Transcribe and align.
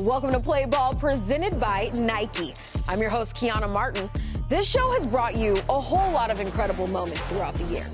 Welcome 0.00 0.32
to 0.32 0.40
Play 0.40 0.64
Ball 0.64 0.94
presented 0.94 1.60
by 1.60 1.90
Nike. 1.94 2.54
I'm 2.88 3.02
your 3.02 3.10
host, 3.10 3.36
Kiana 3.36 3.70
Martin. 3.70 4.08
This 4.48 4.66
show 4.66 4.90
has 4.92 5.04
brought 5.04 5.36
you 5.36 5.58
a 5.68 5.74
whole 5.74 6.10
lot 6.12 6.30
of 6.30 6.40
incredible 6.40 6.86
moments 6.86 7.20
throughout 7.26 7.52
the 7.52 7.64
year. 7.64 7.84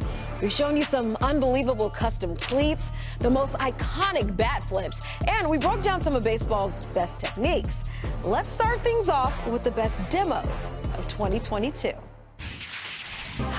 We've 0.41 0.53
shown 0.53 0.77
you 0.77 0.85
some 0.85 1.17
unbelievable 1.21 1.91
custom 1.91 2.37
cleats, 2.37 2.91
the 3.19 3.29
most 3.29 3.55
iconic 3.55 4.37
bat 4.37 4.63
flips, 4.63 5.01
and 5.27 5.51
we 5.51 5.59
broke 5.59 5.83
down 5.83 6.01
some 6.01 6.15
of 6.15 6.23
baseball's 6.23 6.85
best 6.95 7.19
techniques. 7.19 7.75
Let's 8.23 8.51
start 8.51 8.81
things 8.83 9.09
off 9.09 9.35
with 9.49 9.65
the 9.65 9.73
best 9.73 10.09
demos 10.09 10.47
of 10.97 11.09
2022. 11.09 11.91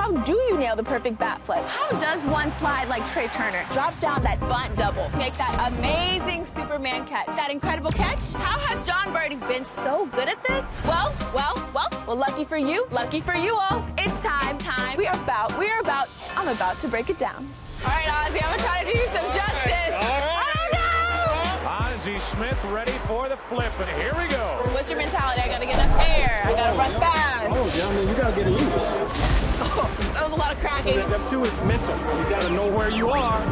How 0.08 0.14
do 0.24 0.32
you 0.32 0.58
nail 0.58 0.78
the 0.78 0.84
perfect 0.84 1.20
bat 1.20 1.42
flip? 1.42 1.66
How 1.66 1.90
does 2.00 2.24
one 2.28 2.50
slide 2.60 2.88
like 2.88 3.06
Trea 3.12 3.28
Turner? 3.28 3.66
Drop 3.74 3.92
down 4.00 4.24
that 4.24 4.40
bunt 4.40 4.74
double. 4.78 5.10
Make 5.18 5.34
that 5.34 5.52
amazing 5.68 6.46
Superman 6.46 7.06
catch. 7.06 7.28
That 7.36 7.52
incredible 7.52 7.92
catch? 7.92 8.32
How 8.32 8.58
has 8.72 8.88
Jon 8.88 9.14
Berti 9.14 9.36
been 9.50 9.66
so 9.66 10.06
good 10.16 10.30
at 10.30 10.42
this? 10.46 10.64
Well, 10.86 11.14
well, 11.36 11.56
well, 11.74 11.90
well, 12.08 12.16
lucky 12.16 12.46
for 12.46 12.56
you, 12.56 12.88
lucky 12.90 13.20
for 13.20 13.36
you 13.36 13.58
all. 13.58 13.86
It's 13.98 14.18
time. 14.24 14.56
It's 14.56 14.64
time. 14.64 14.98
We 14.98 15.08
are 15.08 15.24
about, 15.24 15.60
we 15.60 15.68
are 15.68 15.82
about, 15.82 16.08
I'm 16.38 16.48
about 16.56 16.80
to 16.80 16.88
break 16.88 17.10
it 17.10 17.18
down. 17.18 17.46
All 17.84 17.92
right, 17.92 18.08
Ozzie, 18.08 18.40
I'm 18.40 18.52
gonna 18.52 18.64
try 18.64 18.86
to 18.86 18.90
do 18.90 18.98
you 18.98 19.08
some 19.08 19.26
justice. 19.26 19.92
All 19.92 20.22
right. 20.24 20.56
Oh, 20.56 21.68
no! 21.68 21.70
Ozzie 21.84 22.20
Smith 22.20 22.64
ready 22.72 22.96
for 23.12 23.28
the 23.28 23.36
flip, 23.36 23.78
and 23.78 23.90
here 24.02 24.16
we 24.16 24.26
go. 24.32 24.72
What's 24.72 24.90
your 24.90 25.00
mentality? 25.00 25.42
I 25.42 25.50
gotta 25.50 25.66
get 25.66 25.76
enough 25.76 26.00
air. 26.08 26.44
I 26.46 26.52
gotta 26.54 26.78
run 26.78 26.92
fast. 26.92 27.52
Oh, 27.52 27.74
yeah, 27.76 27.88
I 27.90 27.94
mean, 27.94 28.08
you 28.08 28.16
gotta 28.16 28.36
get 28.38 28.48
it 28.48 28.58
used. 28.58 29.37
Oh, 29.60 30.12
that 30.14 30.24
was 30.24 30.34
a 30.34 30.36
lot 30.36 30.54
of 30.54 30.60
cracking. 30.60 31.02
Step 31.08 31.30
two 31.30 31.44
is 31.44 31.62
mental. 31.64 31.96
You 31.96 32.30
gotta 32.30 32.50
know 32.52 32.68
where 32.72 32.90
you 32.90 33.10
are. 33.10 33.42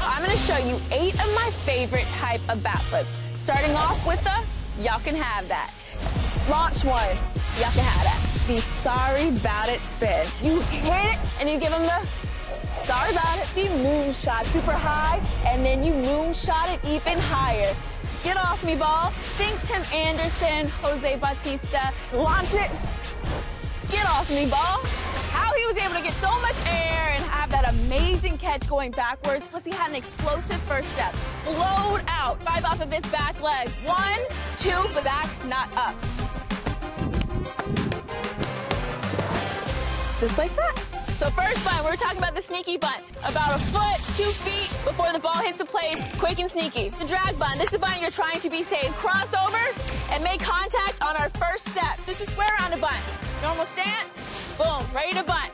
I'm 0.00 0.22
gonna 0.22 0.36
show 0.38 0.58
you 0.58 0.78
eight 0.90 1.14
of 1.14 1.34
my 1.34 1.50
favorite 1.64 2.06
type 2.10 2.40
of 2.48 2.62
bat 2.62 2.82
flips. 2.82 3.16
Starting 3.38 3.72
off 3.72 4.06
with 4.06 4.22
the, 4.24 4.82
y'all 4.82 5.00
can 5.00 5.14
have 5.14 5.48
that. 5.48 5.70
Launch 6.48 6.84
one, 6.84 7.16
y'all 7.58 7.72
can 7.72 7.84
have 7.84 8.04
that. 8.04 8.20
The 8.46 8.60
sorry 8.60 9.28
about 9.28 9.68
it 9.68 9.80
spin. 9.82 10.26
You 10.42 10.60
hit 10.60 11.14
it 11.14 11.18
and 11.40 11.48
you 11.48 11.58
give 11.58 11.70
them 11.70 11.82
the 11.82 12.06
sorry 12.84 13.10
about 13.12 13.38
it. 13.38 13.48
The 13.54 13.68
moonshot 13.82 14.44
super 14.52 14.72
high 14.72 15.20
and 15.46 15.64
then 15.64 15.82
you 15.82 15.92
moonshot 15.92 16.74
it 16.74 16.84
even 16.86 17.18
higher. 17.18 17.74
Get 18.24 18.38
off 18.38 18.64
me, 18.64 18.74
ball. 18.74 19.10
Think 19.36 19.60
Tim 19.64 19.82
Anderson, 19.92 20.68
Jose 20.82 21.18
Bautista. 21.18 21.92
Launch 22.14 22.54
it. 22.54 22.70
Get 23.90 24.06
off 24.06 24.30
me, 24.30 24.46
ball. 24.48 24.80
How 25.30 25.52
he 25.52 25.66
was 25.66 25.76
able 25.76 25.94
to 25.96 26.02
get 26.02 26.14
so 26.14 26.40
much 26.40 26.56
air 26.66 27.12
and 27.12 27.22
have 27.24 27.50
that 27.50 27.68
amazing 27.68 28.38
catch 28.38 28.66
going 28.66 28.92
backwards, 28.92 29.46
plus 29.50 29.62
he 29.62 29.72
had 29.72 29.90
an 29.90 29.96
explosive 29.96 30.56
first 30.62 30.90
step. 30.94 31.14
Blowed 31.44 32.00
out. 32.08 32.42
Five 32.42 32.64
off 32.64 32.80
of 32.80 32.90
his 32.90 33.04
back 33.12 33.38
leg. 33.42 33.68
One, 33.84 34.20
two, 34.56 34.88
the 34.94 35.02
back, 35.02 35.28
not 35.44 35.68
up. 35.76 35.94
Just 40.18 40.38
like 40.38 40.56
that. 40.56 40.78
So 41.18 41.28
first 41.30 41.62
bunt, 41.62 41.84
we're 41.84 41.96
talking 41.96 42.18
about 42.18 42.34
the 42.34 42.42
sneaky 42.42 42.78
bunt. 42.78 43.02
About 43.24 43.60
a 43.60 43.62
foot, 43.64 44.00
two 44.16 44.30
feet 44.46 44.70
before 44.84 45.12
the 45.12 45.18
ball 45.18 45.34
hits 45.38 45.58
the 45.58 45.64
plate, 45.64 45.96
quick 46.18 46.38
and 46.38 46.48
sneaky. 46.48 46.82
It's 46.82 47.02
a 47.02 47.08
drag 47.08 47.36
bunt. 47.36 47.58
This 47.58 47.70
is 47.70 47.74
a 47.74 47.78
bunt 47.80 48.00
you're 48.00 48.12
trying 48.12 48.38
to 48.40 48.48
be 48.48 48.62
safe. 48.62 48.90
Cross 48.92 49.34
over 49.34 49.58
and 50.12 50.22
make 50.22 50.40
contact 50.40 51.02
on 51.02 51.16
our 51.16 51.28
first 51.30 51.68
step. 51.70 51.98
Just 52.06 52.20
a 52.20 52.26
square 52.26 52.54
on 52.62 52.72
a 52.72 52.76
bunt. 52.76 53.02
Normal 53.42 53.66
stance, 53.66 54.56
boom, 54.56 54.86
ready 54.94 55.14
to 55.14 55.24
bunt. 55.24 55.50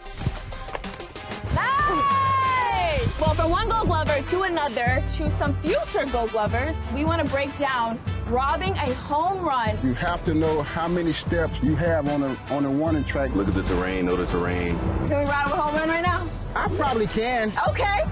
Nice! 1.55 3.19
Well, 3.19 3.33
from 3.35 3.51
one 3.51 3.71
gold 3.71 3.87
glover 3.87 4.21
to 4.21 4.43
another, 4.43 5.03
to 5.17 5.31
some 5.31 5.57
future 5.63 6.05
gold 6.13 6.31
glovers, 6.33 6.77
we 6.95 7.07
want 7.07 7.27
to 7.27 7.33
break 7.33 7.57
down 7.57 7.99
robbing 8.27 8.75
a 8.75 8.93
home 8.93 9.43
run. 9.43 9.77
You 9.83 9.95
have 9.95 10.23
to 10.27 10.35
know 10.35 10.63
how 10.63 10.87
many 10.87 11.15
steps 11.15 11.63
you 11.63 11.77
have 11.77 12.11
on 12.11 12.23
a 12.25 12.37
on 12.51 12.67
a 12.67 12.71
warning 12.71 13.05
track. 13.05 13.35
Look 13.35 13.49
at 13.49 13.55
the 13.55 13.63
terrain, 13.63 14.05
know 14.05 14.17
the 14.17 14.27
terrain. 14.27 14.79
Can 15.09 15.09
we 15.09 15.25
rob 15.25 15.51
a 15.51 15.57
home 15.57 15.75
run 15.75 15.89
right 15.89 16.03
now? 16.03 16.29
I 16.55 16.69
probably 16.77 17.07
can. 17.07 17.53
Okay. 17.69 18.05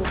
Nice! 0.00 0.08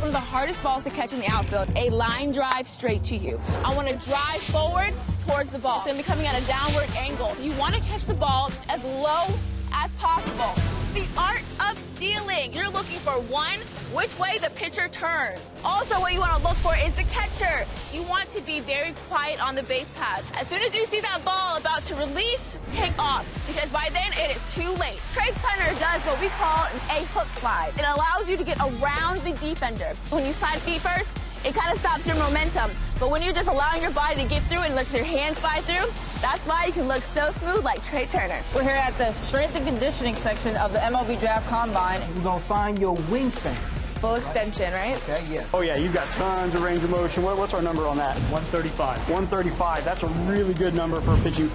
One 0.00 0.08
of 0.08 0.12
the 0.12 0.18
hardest 0.18 0.62
balls 0.62 0.84
to 0.84 0.90
catch 0.90 1.14
in 1.14 1.20
the 1.20 1.28
outfield, 1.28 1.72
a 1.76 1.88
line 1.88 2.30
drive 2.32 2.68
straight 2.68 3.02
to 3.04 3.16
you. 3.16 3.40
I 3.64 3.74
want 3.74 3.88
to 3.88 3.94
drive 3.94 4.42
forward 4.42 4.92
towards 5.26 5.50
the 5.50 5.58
ball. 5.58 5.76
It's 5.76 5.86
going 5.86 5.96
to 5.96 6.02
be 6.02 6.06
coming 6.06 6.26
at 6.26 6.40
a 6.40 6.46
downward 6.46 6.90
angle. 6.96 7.34
You 7.40 7.52
want 7.52 7.74
to 7.74 7.80
catch 7.82 8.04
the 8.04 8.14
ball 8.14 8.52
as 8.68 8.84
low 8.84 9.34
as 9.72 9.94
possible. 9.94 10.75
The 10.96 11.06
art 11.18 11.44
of 11.60 11.76
stealing. 11.76 12.54
You're 12.54 12.70
looking 12.70 12.96
for 13.00 13.20
one, 13.28 13.58
which 13.92 14.18
way 14.18 14.38
the 14.38 14.48
pitcher 14.56 14.88
turns. 14.88 15.38
Also, 15.62 16.00
what 16.00 16.14
you 16.14 16.20
want 16.20 16.40
to 16.40 16.42
look 16.42 16.56
for 16.64 16.74
is 16.74 16.94
the 16.94 17.04
catcher. 17.12 17.66
You 17.92 18.02
want 18.04 18.30
to 18.30 18.40
be 18.40 18.60
very 18.60 18.92
quiet 19.06 19.36
on 19.46 19.54
the 19.54 19.62
base 19.64 19.92
pass. 19.96 20.24
As 20.40 20.48
soon 20.48 20.62
as 20.62 20.74
you 20.74 20.86
see 20.86 21.00
that 21.00 21.22
ball 21.22 21.58
about 21.58 21.84
to 21.92 21.94
release, 21.96 22.56
take 22.70 22.98
off 22.98 23.28
because 23.46 23.68
by 23.68 23.90
then 23.92 24.08
it 24.16 24.34
is 24.34 24.54
too 24.54 24.72
late. 24.80 24.98
Trea 25.12 25.36
Turner 25.44 25.78
does 25.78 26.00
what 26.08 26.18
we 26.18 26.28
call 26.28 26.64
a 26.64 27.04
hook 27.12 27.28
slide. 27.40 27.72
It 27.76 27.84
allows 27.84 28.26
you 28.26 28.38
to 28.38 28.44
get 28.44 28.56
around 28.58 29.20
the 29.20 29.36
defender. 29.44 29.92
When 30.08 30.24
you 30.24 30.32
slide 30.32 30.60
feet 30.60 30.80
first, 30.80 31.10
it 31.44 31.54
kind 31.54 31.74
of 31.74 31.78
stops 31.78 32.06
your 32.06 32.16
momentum. 32.16 32.70
But 32.98 33.10
when 33.10 33.20
you're 33.20 33.34
just 33.34 33.48
allowing 33.48 33.82
your 33.82 33.90
body 33.90 34.22
to 34.22 34.28
get 34.28 34.42
through 34.44 34.64
and 34.64 34.74
let 34.74 34.90
your 34.94 35.04
hands 35.04 35.36
slide 35.38 35.62
through, 35.64 35.92
that's 36.20 36.46
why 36.46 36.66
you 36.66 36.72
can 36.72 36.88
look 36.88 37.02
so 37.14 37.30
smooth 37.32 37.64
like 37.64 37.84
Trea 37.84 38.06
Turner. 38.06 38.40
We're 38.54 38.62
here 38.62 38.72
at 38.72 38.94
the 38.96 39.12
strength 39.12 39.54
and 39.56 39.66
conditioning 39.66 40.16
section 40.16 40.56
of 40.56 40.72
the 40.72 40.78
MLB 40.78 41.20
Draft 41.20 41.48
Combine. 41.48 42.00
You're 42.14 42.24
gonna 42.24 42.40
find 42.40 42.78
your 42.78 42.96
wingspan. 42.96 43.54
Full 44.00 44.16
extension, 44.16 44.72
right? 44.74 44.96
Okay, 45.08 45.24
yeah. 45.32 45.44
Oh, 45.54 45.62
yeah, 45.62 45.76
you've 45.76 45.94
got 45.94 46.06
tons 46.12 46.54
of 46.54 46.62
range 46.62 46.84
of 46.84 46.90
motion. 46.90 47.22
What, 47.22 47.38
what's 47.38 47.54
our 47.54 47.62
number 47.62 47.86
on 47.86 47.96
that? 47.96 48.14
135. 48.30 48.98
135. 49.08 49.84
That's 49.84 50.02
a 50.02 50.06
really 50.30 50.52
good 50.52 50.74
number 50.74 51.00
for 51.00 51.16
pitching. 51.22 51.48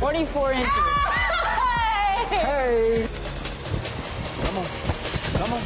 44 0.00 0.52
inches. 0.52 0.66
Hey! 0.68 2.36
Hey! 2.36 3.08
Come 4.44 4.58
on. 4.58 4.66
Come 5.38 5.52
on. 5.54 5.62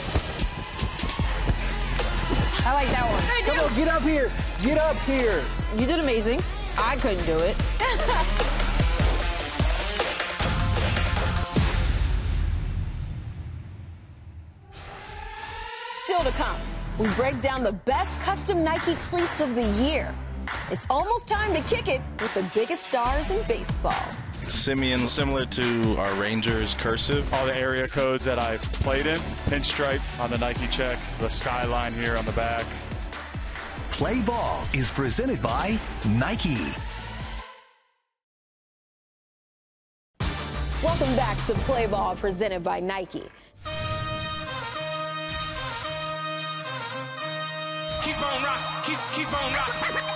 I 2.62 2.72
like 2.74 2.88
that 2.90 3.06
one. 3.10 3.22
I 3.24 3.42
Come 3.46 3.56
do. 3.56 3.62
on, 3.64 3.74
get 3.74 3.88
up 3.88 4.02
here. 4.02 4.30
Get 4.62 4.78
up 4.78 4.96
here. 5.06 5.42
You 5.76 5.86
did 5.86 5.98
amazing. 5.98 6.40
I 6.82 6.96
couldn't 6.96 7.24
do 7.26 7.38
it. 7.38 7.56
Still 15.88 16.24
to 16.24 16.30
come, 16.32 16.60
we 16.98 17.06
break 17.14 17.40
down 17.40 17.62
the 17.62 17.72
best 17.72 18.20
custom 18.20 18.64
Nike 18.64 18.94
cleats 18.94 19.40
of 19.40 19.54
the 19.54 19.64
year. 19.84 20.14
It's 20.70 20.86
almost 20.88 21.28
time 21.28 21.54
to 21.54 21.62
kick 21.62 21.88
it 21.88 22.00
with 22.18 22.32
the 22.34 22.42
biggest 22.54 22.84
stars 22.84 23.30
in 23.30 23.46
baseball. 23.46 23.92
Semien, 24.42 25.06
similar 25.06 25.44
to 25.46 25.96
our 25.96 26.12
Rangers 26.14 26.74
cursive. 26.74 27.32
All 27.34 27.46
the 27.46 27.56
area 27.56 27.86
codes 27.86 28.24
that 28.24 28.38
I've 28.38 28.62
played 28.62 29.06
in, 29.06 29.20
pinstripe 29.46 30.00
on 30.20 30.30
the 30.30 30.38
Nike 30.38 30.66
check, 30.68 30.98
the 31.18 31.28
skyline 31.28 31.92
here 31.92 32.16
on 32.16 32.24
the 32.24 32.32
back. 32.32 32.64
Play 34.00 34.22
Ball 34.22 34.64
is 34.72 34.90
presented 34.90 35.42
by 35.42 35.78
Nike. 36.08 36.56
Welcome 40.82 41.14
back 41.16 41.36
to 41.46 41.52
Play 41.66 41.86
Ball 41.86 42.16
presented 42.16 42.64
by 42.64 42.80
Nike. 42.80 43.28
Keep 48.02 48.22
on 48.24 48.42
rock, 48.42 48.86
keep 48.86 48.98
keep 49.12 49.26
on 49.26 49.52
rock, 49.52 50.09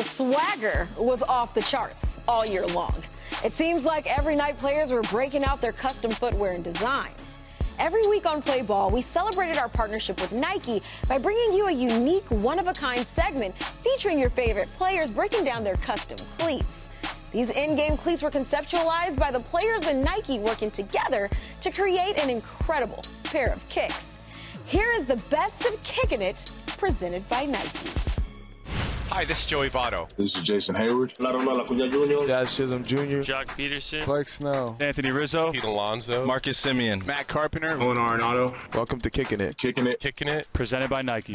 The 0.00 0.06
swagger 0.06 0.88
was 0.96 1.22
off 1.22 1.52
the 1.52 1.60
charts 1.60 2.16
all 2.26 2.46
year 2.46 2.66
long. 2.68 3.04
It 3.44 3.54
seems 3.54 3.84
like 3.84 4.06
every 4.06 4.34
night 4.34 4.58
players 4.58 4.90
were 4.90 5.02
breaking 5.02 5.44
out 5.44 5.60
their 5.60 5.72
custom 5.72 6.10
footwear 6.10 6.52
and 6.52 6.64
designs. 6.64 7.60
Every 7.78 8.06
week 8.06 8.24
on 8.24 8.40
Play 8.40 8.62
Ball, 8.62 8.88
we 8.88 9.02
celebrated 9.02 9.58
our 9.58 9.68
partnership 9.68 10.18
with 10.18 10.32
Nike 10.32 10.80
by 11.06 11.18
bringing 11.18 11.52
you 11.52 11.66
a 11.66 11.70
unique, 11.70 12.24
one 12.30 12.58
of 12.58 12.66
a 12.66 12.72
kind 12.72 13.06
segment 13.06 13.54
featuring 13.82 14.18
your 14.18 14.30
favorite 14.30 14.68
players 14.68 15.10
breaking 15.10 15.44
down 15.44 15.64
their 15.64 15.76
custom 15.76 16.16
cleats. 16.38 16.88
These 17.30 17.50
in 17.50 17.76
game 17.76 17.98
cleats 17.98 18.22
were 18.22 18.30
conceptualized 18.30 19.18
by 19.18 19.30
the 19.30 19.40
players 19.40 19.86
and 19.86 20.02
Nike 20.02 20.38
working 20.38 20.70
together 20.70 21.28
to 21.60 21.70
create 21.70 22.18
an 22.18 22.30
incredible 22.30 23.04
pair 23.24 23.52
of 23.52 23.66
kicks. 23.66 24.18
Here 24.66 24.92
is 24.92 25.04
the 25.04 25.22
best 25.28 25.66
of 25.66 25.78
Kicking 25.84 26.22
It, 26.22 26.50
presented 26.78 27.28
by 27.28 27.44
Nike. 27.44 27.90
Hi, 29.12 29.24
this 29.24 29.40
is 29.40 29.46
Joey 29.46 29.68
Votto. 29.68 30.08
This 30.16 30.36
is 30.36 30.42
Jason 30.42 30.76
Heyward. 30.76 31.16
Jazz 31.18 31.26
Chisholm 31.26 31.74
Jr. 32.14 32.26
Jazz 32.26 32.56
Chisholm 32.56 32.84
Jr. 32.84 33.32
Joc 33.32 33.46
Pederson. 33.48 34.04
Blake 34.04 34.28
Snell. 34.28 34.76
Anthony 34.80 35.10
Rizzo. 35.10 35.50
Pete 35.50 35.64
Alonso. 35.64 36.24
Marcus 36.24 36.64
Semien. 36.64 37.04
Matt 37.04 37.26
Carpenter. 37.26 37.76
Nolan 37.76 37.96
Arenado. 37.96 38.54
Welcome 38.74 39.00
to 39.00 39.10
Kicking 39.10 39.40
It. 39.40 39.56
Kicking 39.56 39.88
It. 39.88 39.98
Kicking 39.98 40.28
It. 40.28 40.48
Presented 40.52 40.90
by 40.90 41.02
Nike. 41.02 41.32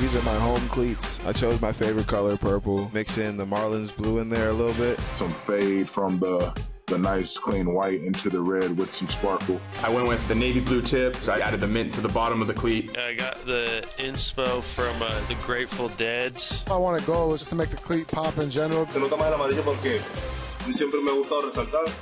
These 0.00 0.16
are 0.16 0.22
my 0.22 0.34
home 0.36 0.66
cleats. 0.68 1.20
I 1.26 1.34
chose 1.34 1.60
my 1.60 1.72
favorite 1.72 2.06
color, 2.06 2.38
purple. 2.38 2.90
Mix 2.94 3.18
in 3.18 3.36
the 3.36 3.44
Marlins 3.44 3.94
blue 3.94 4.18
in 4.18 4.30
there 4.30 4.48
a 4.48 4.52
little 4.52 4.74
bit. 4.74 4.98
Some 5.12 5.32
fade 5.34 5.88
from 5.88 6.18
the 6.18 6.58
the 6.86 6.98
nice 6.98 7.38
clean 7.38 7.72
white 7.72 8.02
into 8.02 8.28
the 8.28 8.40
red 8.40 8.76
with 8.76 8.90
some 8.90 9.08
sparkle. 9.08 9.60
I 9.82 9.88
went 9.88 10.08
with 10.08 10.26
the 10.28 10.34
navy 10.34 10.60
blue 10.60 10.82
tips. 10.82 11.28
I 11.28 11.38
added 11.38 11.60
the 11.60 11.66
mint 11.66 11.92
to 11.94 12.00
the 12.00 12.08
bottom 12.08 12.40
of 12.40 12.46
the 12.48 12.54
cleat. 12.54 12.96
I 12.98 13.14
got 13.14 13.44
the 13.46 13.86
inspo 13.98 14.62
from 14.62 15.00
uh, 15.02 15.20
the 15.28 15.34
Grateful 15.36 15.88
Deads. 15.90 16.64
I 16.70 16.76
want 16.76 17.00
to 17.00 17.06
go 17.06 17.28
was 17.28 17.40
just 17.40 17.50
to 17.50 17.56
make 17.56 17.70
the 17.70 17.76
cleat 17.76 18.08
pop 18.08 18.38
in 18.38 18.50
general. 18.50 18.86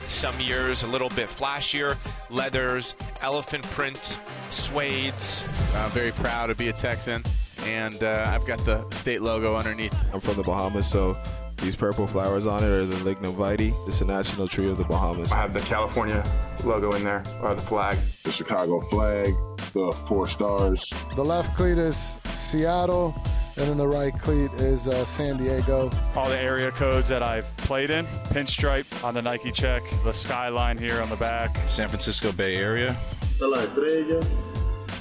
Some 0.07 0.39
years 0.39 0.83
a 0.83 0.87
little 0.87 1.09
bit 1.11 1.29
flashier, 1.31 1.97
leathers, 2.29 2.95
elephant 3.23 3.65
print, 3.71 4.21
suedes. 4.51 5.47
I'm 5.77 5.91
very 5.93 6.13
proud 6.13 6.49
to 6.49 6.55
be 6.55 6.69
a 6.69 6.73
Texan, 6.73 7.23
and 7.65 8.03
uh, 8.03 8.25
I've 8.27 8.45
got 8.45 8.63
the 8.67 8.89
state 8.91 9.23
logo 9.23 9.57
underneath. 9.57 9.95
I'm 10.13 10.21
from 10.21 10.37
the 10.37 10.43
Bahamas, 10.43 10.87
so 10.87 11.17
these 11.61 11.77
purple 11.77 12.07
flowers 12.07 12.47
on 12.47 12.63
it 12.65 12.69
are 12.69 12.85
the 12.85 12.97
lignum 13.05 13.35
vitae. 13.35 13.73
It's 13.87 14.01
a 14.01 14.05
national 14.05 14.49
tree 14.49 14.71
of 14.71 14.79
the 14.79 14.85
Bahamas. 14.85 15.33
I 15.33 15.37
have 15.37 15.53
the 15.53 15.61
California 15.61 16.25
logo 16.65 16.93
in 16.93 17.05
there, 17.05 17.23
or 17.43 17.55
the 17.55 17.63
flag. 17.63 17.97
The 18.25 18.33
Chicago 18.33 18.81
flag, 18.81 19.35
the 19.73 19.93
four 20.09 20.27
stars. 20.27 20.93
The 21.17 21.25
left 21.25 21.55
cleat 21.57 21.79
is 21.79 22.19
Seattle, 22.35 23.15
and 23.57 23.69
then 23.69 23.77
the 23.77 23.89
right 23.89 24.13
cleat 24.13 24.53
is 24.55 24.89
uh, 24.89 25.05
San 25.05 25.37
Diego. 25.37 25.91
All 26.17 26.29
the 26.29 26.41
area 26.41 26.71
codes 26.71 27.09
that 27.09 27.23
I've 27.23 27.55
played 27.59 27.91
in. 27.91 28.07
Pinstripe 28.31 29.05
on 29.05 29.15
the 29.15 29.23
Nike 29.23 29.53
check. 29.53 29.83
The 30.05 30.13
skyline 30.13 30.79
here 30.79 31.01
on 31.03 31.09
the 31.09 31.17
back. 31.17 31.57
San 31.69 31.89
Francisco 31.89 32.33
Bay 32.33 32.57
Area. 32.57 32.97
La 33.41 33.63
estrella 33.63 34.21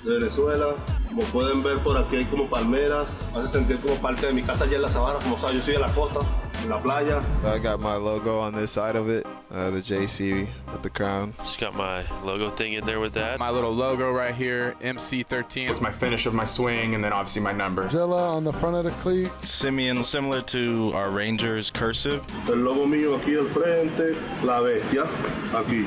Venezuela. 0.03 0.75
Como 1.07 1.21
pueden 1.23 1.63
ver 1.63 1.79
por 1.79 1.97
aquí 1.97 2.17
hay 2.17 2.25
como 2.25 2.47
palmeras. 2.47 3.27
Hace 3.35 3.47
sentir 3.47 3.77
como 3.79 3.95
parte 3.95 4.27
de 4.27 4.33
mi 4.33 4.43
casa 4.43 4.65
allá 4.65 4.75
en 4.75 4.81
la 4.83 4.89
sabana. 4.89 5.19
Como 5.19 5.37
sabes, 5.37 5.57
yo 5.57 5.61
soy 5.61 5.73
de 5.73 5.79
la 5.79 5.93
costa, 5.93 6.19
en 6.19 6.48
la 6.67 6.79
playa. 6.81 7.23
I 7.45 7.59
got 7.59 7.79
my 7.79 7.95
logo 7.95 8.39
on 8.39 8.53
this 8.53 8.71
side 8.71 8.95
of 8.95 9.09
it, 9.09 9.25
uh, 9.51 9.69
the 9.69 9.79
JC 9.79 10.47
with 10.71 10.81
the 10.81 10.89
crown. 10.89 11.33
It's 11.39 11.55
got 11.57 11.75
my 11.75 12.03
logo 12.23 12.49
thing 12.49 12.73
in 12.73 12.85
there 12.85 12.99
with 12.99 13.13
that. 13.13 13.39
My 13.39 13.49
little 13.49 13.73
logo 13.73 14.11
right 14.11 14.33
here, 14.35 14.75
MC13. 14.81 15.69
It's 15.69 15.81
my 15.81 15.91
finish 15.91 16.25
of 16.25 16.33
my 16.33 16.45
swing, 16.45 16.95
and 16.95 17.03
then 17.03 17.13
obviously 17.13 17.41
my 17.41 17.51
number. 17.53 17.87
Zilla 17.87 18.35
on 18.35 18.43
the 18.43 18.53
front 18.53 18.75
of 18.75 18.83
the 18.83 18.91
cleat. 19.01 19.27
Semien, 19.41 20.03
similar 20.03 20.41
to 20.43 20.91
our 20.93 21.09
Rangers 21.09 21.69
cursive. 21.69 22.25
El 22.47 22.55
logo 22.57 22.85
mío 22.85 23.19
aquí 23.19 23.37
al 23.37 23.47
frente. 23.49 24.15
La 24.43 24.61
bestia 24.61 25.03
aquí. 25.51 25.85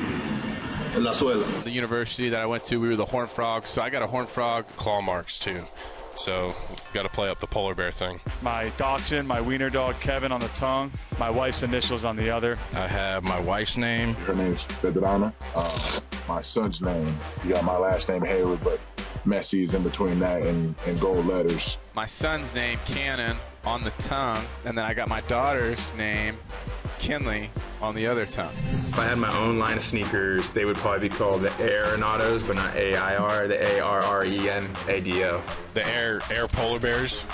En 0.95 1.03
la 1.03 1.11
suela. 1.13 1.45
The 1.63 1.71
university 1.71 2.29
that 2.29 2.39
I 2.41 2.45
went 2.45 2.65
to, 2.65 2.79
we 2.79 2.87
were 2.87 2.95
the 2.95 3.05
Horn 3.05 3.27
Frogs, 3.27 3.69
so 3.69 3.81
I 3.81 3.89
got 3.89 4.01
a 4.03 4.07
Horn 4.07 4.27
Frog. 4.27 4.67
Claw 4.77 5.01
marks, 5.01 5.39
too. 5.39 5.63
So, 6.15 6.53
got 6.93 7.03
to 7.03 7.09
play 7.09 7.29
up 7.29 7.39
the 7.39 7.47
polar 7.47 7.73
bear 7.75 7.91
thing. 7.91 8.19
My 8.41 8.71
dachshund, 8.77 9.27
my 9.27 9.41
wiener 9.41 9.69
dog 9.69 9.99
Kevin 9.99 10.31
on 10.31 10.41
the 10.41 10.47
tongue. 10.49 10.91
My 11.19 11.29
wife's 11.29 11.63
initials 11.63 12.05
on 12.05 12.15
the 12.15 12.29
other. 12.29 12.57
I 12.73 12.87
have 12.87 13.23
my 13.23 13.39
wife's 13.39 13.77
name. 13.77 14.13
Her 14.15 14.35
name's 14.35 14.65
Vedrana. 14.65 15.33
Uh, 15.55 15.99
my 16.27 16.41
son's 16.41 16.81
name. 16.81 17.15
You 17.43 17.53
got 17.53 17.63
my 17.63 17.77
last 17.77 18.09
name 18.09 18.21
Heyward, 18.21 18.63
but 18.63 18.79
Messi 19.25 19.63
is 19.63 19.73
in 19.73 19.83
between 19.83 20.19
that 20.19 20.43
and, 20.43 20.75
and 20.85 20.99
gold 20.99 21.25
letters. 21.25 21.77
My 21.95 22.05
son's 22.05 22.53
name, 22.53 22.77
Cannon, 22.85 23.37
on 23.65 23.83
the 23.83 23.91
tongue, 23.91 24.43
and 24.65 24.77
then 24.77 24.85
I 24.85 24.93
got 24.93 25.07
my 25.07 25.21
daughter's 25.21 25.95
name, 25.95 26.37
Kinley, 27.03 27.49
on 27.81 27.93
the 27.95 28.07
other 28.07 28.25
tongue. 28.25 28.55
If 28.69 28.97
I 28.97 29.03
had 29.03 29.17
my 29.17 29.37
own 29.37 29.59
line 29.59 29.75
of 29.75 29.83
sneakers, 29.83 30.51
they 30.51 30.63
would 30.63 30.77
probably 30.77 31.09
be 31.09 31.13
called 31.13 31.41
the 31.41 31.49
Aeronados, 31.49 32.47
but 32.47 32.55
not 32.55 32.77
A-I-R, 32.77 33.49
the 33.49 33.61
A-R-R-E-N-A-D-O. 33.61 35.41
The 35.73 35.85
Air 35.85 36.21
Air 36.31 36.47
Polar 36.47 36.79
Bears. 36.79 37.25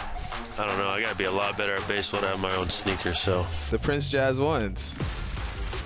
I 0.57 0.65
don't 0.65 0.79
know. 0.79 0.87
I 0.87 0.99
got 1.01 1.11
to 1.11 1.17
be 1.17 1.25
a 1.25 1.31
lot 1.31 1.55
better 1.55 1.75
at 1.75 1.87
baseball 1.87 2.21
to 2.21 2.27
have 2.29 2.39
my 2.39 2.53
own 2.55 2.71
sneakers, 2.71 3.19
so. 3.19 3.45
The 3.69 3.77
Prince 3.77 4.09
Jazz 4.09 4.41
ones. 4.41 4.93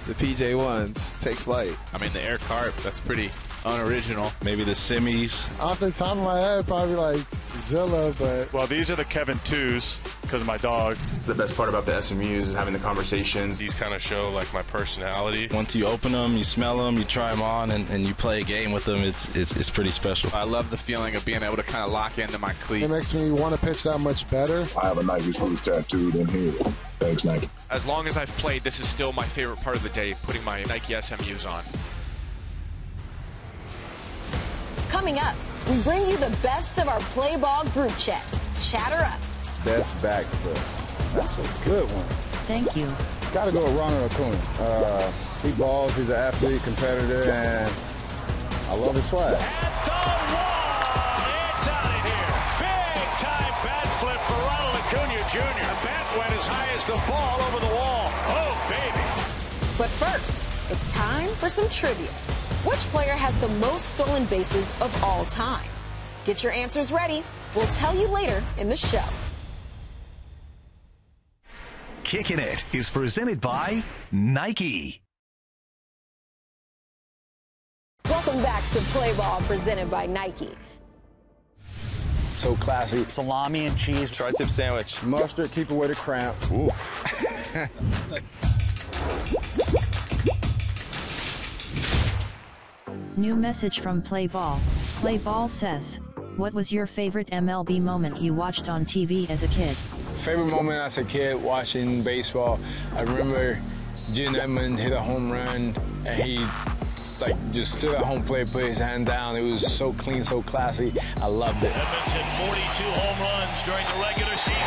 The 0.07 0.13
PJ 0.13 0.57
ones. 0.57 1.13
Take 1.19 1.35
flight. 1.35 1.75
I 1.93 1.97
mean, 1.97 2.13
the 2.13 2.23
Air 2.23 2.37
Carp, 2.37 2.73
that's 2.77 3.01
pretty 3.01 3.27
unoriginal. 3.65 4.31
Maybe 4.43 4.63
the 4.63 4.71
Simmies. 4.71 5.47
Off 5.59 5.79
the 5.79 5.91
top 5.91 6.17
of 6.17 6.23
my 6.23 6.39
head, 6.39 6.67
probably 6.67 6.95
like 6.95 7.21
Zilla, 7.57 8.13
but. 8.19 8.51
Well, 8.53 8.67
these 8.67 8.91
are 8.91 8.95
the 8.95 9.05
Kevin 9.05 9.37
2s 9.39 10.21
because 10.21 10.41
of 10.41 10.47
my 10.47 10.57
dog. 10.57 10.95
The 11.25 11.35
best 11.35 11.55
part 11.55 11.69
about 11.69 11.85
the 11.85 11.93
SMUs 11.93 12.43
is 12.43 12.53
having 12.53 12.73
the 12.73 12.79
conversations. 12.79 13.57
These 13.57 13.73
kind 13.73 13.93
of 13.93 14.01
show 14.01 14.31
like 14.31 14.51
my 14.53 14.61
personality. 14.63 15.47
Once 15.51 15.75
you 15.75 15.85
open 15.85 16.11
them, 16.11 16.35
you 16.35 16.43
smell 16.43 16.77
them, 16.77 16.97
you 16.97 17.03
try 17.03 17.31
them 17.31 17.41
on, 17.41 17.71
and, 17.71 17.89
and 17.89 18.05
you 18.05 18.13
play 18.13 18.41
a 18.41 18.43
game 18.43 18.71
with 18.71 18.85
them, 18.85 18.99
it's, 18.99 19.33
it's, 19.35 19.55
it's 19.55 19.69
pretty 19.69 19.91
special. 19.91 20.29
I 20.33 20.43
love 20.43 20.69
the 20.69 20.77
feeling 20.77 21.15
of 21.15 21.23
being 21.25 21.43
able 21.43 21.55
to 21.57 21.63
kind 21.63 21.83
of 21.83 21.91
lock 21.91 22.17
into 22.17 22.39
my 22.39 22.53
cleat. 22.53 22.83
It 22.83 22.89
makes 22.89 23.13
me 23.13 23.31
want 23.31 23.55
to 23.55 23.65
pitch 23.65 23.83
that 23.83 23.99
much 23.99 24.29
better. 24.29 24.65
I 24.81 24.87
have 24.87 24.97
a 24.97 25.03
Nike 25.03 25.31
swoosh 25.31 25.61
tattooed 25.61 26.15
in 26.15 26.27
here. 26.27 26.51
Thanks, 26.99 27.25
Nike. 27.25 27.49
As 27.69 27.85
long 27.85 28.07
as 28.07 28.17
I've 28.17 28.31
played, 28.37 28.63
this 28.63 28.79
is 28.79 28.87
still 28.87 29.13
my 29.13 29.25
favorite 29.25 29.59
part 29.59 29.75
of 29.75 29.83
the 29.83 29.89
day, 29.89 30.15
putting 30.23 30.43
my 30.43 30.63
Nike 30.63 30.93
SMUs 30.93 31.49
on. 31.49 31.63
Coming 35.03 35.19
up, 35.19 35.35
we 35.69 35.81
bring 35.81 36.07
you 36.07 36.15
the 36.15 36.33
best 36.41 36.79
of 36.79 36.87
our 36.87 37.01
play 37.11 37.35
ball 37.35 37.65
group 37.75 37.91
chat. 37.97 38.23
Chatter 38.61 39.03
up. 39.03 39.19
Best 39.65 40.01
back 40.01 40.23
flip. 40.23 40.57
That's 41.13 41.39
a 41.39 41.65
good 41.65 41.91
one. 41.91 42.05
Thank 42.47 42.73
you. 42.77 42.87
Got 43.33 43.47
to 43.47 43.51
go 43.51 43.65
with 43.65 43.75
Ronald 43.75 44.09
Acuna. 44.09 44.39
Uh, 44.59 45.11
he 45.41 45.51
balls. 45.59 45.93
He's 45.97 46.07
an 46.07 46.15
athlete, 46.15 46.63
competitor, 46.63 47.29
and 47.29 47.69
I 48.69 48.75
love 48.75 48.95
his 48.95 49.03
swag. 49.09 49.35
At 49.35 49.83
the 49.83 49.91
wall, 50.31 50.71
it's 51.51 51.67
out 51.67 51.83
of 51.83 51.99
here. 52.07 52.31
Big 52.63 53.09
time 53.19 53.55
bat 53.59 53.83
flip 53.99 54.21
for 54.23 54.39
Ronald 54.39 54.87
Acuna 54.87 55.19
Jr. 55.27 55.67
The 55.67 55.83
bat 55.83 56.05
went 56.15 56.31
as 56.31 56.47
high 56.47 56.71
as 56.77 56.85
the 56.85 56.95
ball 57.11 57.41
over 57.51 57.59
the 57.59 57.75
wall. 57.75 58.07
Oh, 58.39 58.55
baby. 58.71 59.03
But 59.77 59.89
first, 59.99 60.47
it's 60.71 60.89
time 60.93 61.27
for 61.27 61.49
some 61.49 61.67
trivia. 61.67 62.07
Which 62.63 62.79
player 62.91 63.11
has 63.11 63.37
the 63.41 63.49
most 63.59 63.95
stolen 63.95 64.23
bases 64.27 64.69
of 64.79 65.03
all 65.03 65.25
time? 65.25 65.67
Get 66.23 66.43
your 66.43 66.53
answers 66.53 66.93
ready. 66.93 67.21
We'll 67.53 67.67
tell 67.67 67.93
you 67.93 68.07
later 68.07 68.41
in 68.57 68.69
the 68.69 68.77
show. 68.77 69.03
Kicking 72.05 72.39
It 72.39 72.63
is 72.73 72.89
presented 72.89 73.41
by 73.41 73.83
Nike. 74.13 75.01
Welcome 78.09 78.41
back 78.41 78.63
to 78.71 78.79
Play 78.79 79.13
Ball 79.17 79.41
presented 79.41 79.91
by 79.91 80.05
Nike. 80.05 80.55
So 82.37 82.55
classy. 82.55 83.03
Salami 83.09 83.65
and 83.65 83.77
cheese. 83.77 84.09
Tri-tip 84.09 84.49
sandwich. 84.49 85.03
Mustard, 85.03 85.51
keep 85.51 85.69
away 85.69 85.87
the 85.87 85.95
cramp. 85.95 86.37
New 93.15 93.35
message 93.35 93.79
from 93.79 94.01
Play 94.01 94.25
Ball. 94.25 94.59
Play 94.95 95.19
Ball 95.19 95.47
says, 95.47 95.99
What 96.35 96.51
was 96.51 96.71
your 96.71 96.87
favorite 96.87 97.29
MLB 97.29 97.79
moment 97.79 98.19
you 98.19 98.33
watched 98.33 98.69
on 98.69 98.85
TV 98.85 99.29
as 99.29 99.43
a 99.43 99.47
kid? 99.49 99.77
Favorite 100.17 100.49
moment 100.49 100.79
as 100.79 100.97
a 100.97 101.03
kid 101.03 101.39
watching 101.39 102.01
baseball. 102.01 102.59
I 102.95 103.03
remember 103.03 103.61
Jim 104.13 104.35
Edmonds 104.35 104.81
hit 104.81 104.93
a 104.93 104.99
home 104.99 105.31
run 105.31 105.75
and 106.07 106.21
he 106.23 106.43
like 107.21 107.35
just 107.51 107.73
stood 107.73 107.93
at 107.93 108.01
home 108.01 108.23
plate, 108.23 108.51
put 108.51 108.63
his 108.63 108.79
hand 108.79 109.05
down. 109.05 109.37
It 109.37 109.43
was 109.43 109.71
so 109.71 109.93
clean, 109.93 110.23
so 110.23 110.41
classy. 110.41 110.91
I 111.21 111.27
loved 111.27 111.63
it. 111.63 111.71
Edmonds 111.71 112.13
hit 112.13 112.25
42 112.47 112.83
home 112.83 113.19
runs 113.21 113.61
during 113.61 113.85
the 113.89 114.03
regular 114.03 114.35
season. 114.37 114.57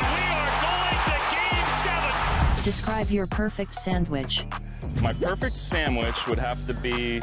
And 0.00 0.16
we 0.16 0.26
are 0.34 0.50
going 0.66 1.14
to 1.14 1.30
game 1.30 1.68
seven. 1.84 2.64
Describe 2.64 3.10
your 3.10 3.26
perfect 3.26 3.76
sandwich. 3.76 4.44
My 5.00 5.12
perfect 5.12 5.56
sandwich 5.56 6.26
would 6.26 6.40
have 6.40 6.66
to 6.66 6.74
be 6.74 7.20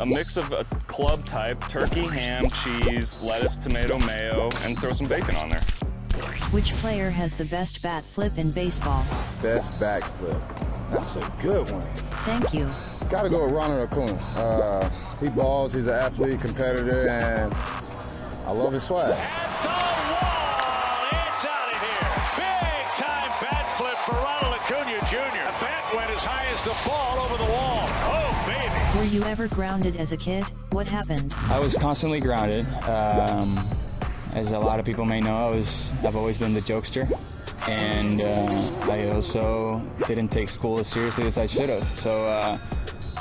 a 0.00 0.06
mix 0.06 0.36
of 0.36 0.52
a 0.52 0.64
club 0.86 1.24
type, 1.24 1.60
turkey, 1.68 2.06
ham, 2.06 2.48
cheese, 2.50 3.20
lettuce, 3.22 3.56
tomato, 3.56 3.98
mayo, 4.00 4.50
and 4.62 4.78
throw 4.78 4.92
some 4.92 5.08
bacon 5.08 5.34
on 5.36 5.50
there. 5.50 5.60
Which 6.50 6.72
player 6.74 7.10
has 7.10 7.34
the 7.36 7.44
best 7.44 7.82
bat 7.82 8.02
flip 8.02 8.38
in 8.38 8.50
baseball? 8.50 9.04
Best 9.42 9.78
back 9.80 10.02
flip. 10.04 10.40
That's 10.90 11.16
a 11.16 11.32
good 11.40 11.70
one. 11.70 11.82
Thank 12.24 12.54
you. 12.54 12.70
Got 13.08 13.22
to 13.22 13.28
go 13.28 13.44
with 13.44 13.54
Ronald 13.54 13.88
Acuna. 13.88 14.18
Uh, 14.36 14.90
he 15.20 15.28
balls, 15.28 15.72
he's 15.72 15.86
an 15.86 15.94
athlete, 15.94 16.40
competitor, 16.40 17.08
and 17.08 17.52
I 18.46 18.52
love 18.52 18.72
his 18.72 18.84
swag. 18.84 19.10
It's 19.10 19.18
out 21.44 21.72
of 21.72 21.80
here. 21.80 22.08
Big 22.36 22.86
time 22.96 23.32
bat 23.42 23.76
flip 23.76 23.96
for 24.06 24.14
Ronald 24.14 24.54
Acuna 24.60 25.00
Jr. 25.06 25.30
The 25.32 25.54
bat 25.60 25.94
went 25.94 26.10
as 26.10 26.24
high 26.24 26.46
as 26.52 26.62
the 26.62 26.76
ball 26.88 27.18
over 27.24 27.36
the 27.36 27.50
wall. 27.50 27.87
Baby. 29.08 29.20
Were 29.20 29.24
you 29.24 29.30
ever 29.30 29.48
grounded 29.48 29.96
as 29.96 30.12
a 30.12 30.16
kid? 30.16 30.44
What 30.72 30.88
happened? 30.88 31.34
I 31.48 31.58
was 31.58 31.74
constantly 31.74 32.20
grounded. 32.20 32.66
Um, 32.84 33.58
as 34.34 34.52
a 34.52 34.58
lot 34.58 34.78
of 34.78 34.84
people 34.84 35.04
may 35.04 35.20
know, 35.20 35.48
I 35.48 35.54
was 35.54 35.90
I've 36.04 36.16
always 36.16 36.36
been 36.36 36.52
the 36.52 36.60
jokester, 36.60 37.06
and 37.68 38.20
uh, 38.20 38.90
I 38.92 39.08
also 39.10 39.82
didn't 40.06 40.28
take 40.28 40.50
school 40.50 40.78
as 40.78 40.88
seriously 40.88 41.26
as 41.26 41.38
I 41.38 41.46
should 41.46 41.70
have. 41.70 41.82
So 41.82 42.10
uh, 42.10 42.58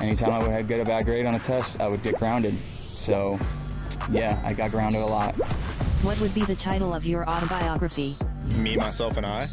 anytime 0.01 0.32
I 0.34 0.58
would 0.58 0.67
get 0.67 0.79
a 0.82 0.86
bad 0.86 1.06
grade 1.06 1.25
on 1.25 1.36
a 1.36 1.39
test, 1.39 1.79
I 1.79 1.88
would 1.88 2.03
get 2.03 2.15
grounded. 2.15 2.56
So 2.96 3.38
yeah, 4.12 4.41
I 4.44 4.53
got 4.53 4.72
grounded 4.72 5.01
a 5.01 5.06
lot. 5.06 5.36
What 6.03 6.20
would 6.20 6.34
be 6.34 6.41
the 6.41 6.56
title 6.56 6.94
of 6.94 7.06
your 7.06 7.27
autobiography? 7.29 8.17
Me, 8.58 8.75
myself, 8.75 9.15
and 9.15 9.25
I. 9.25 9.48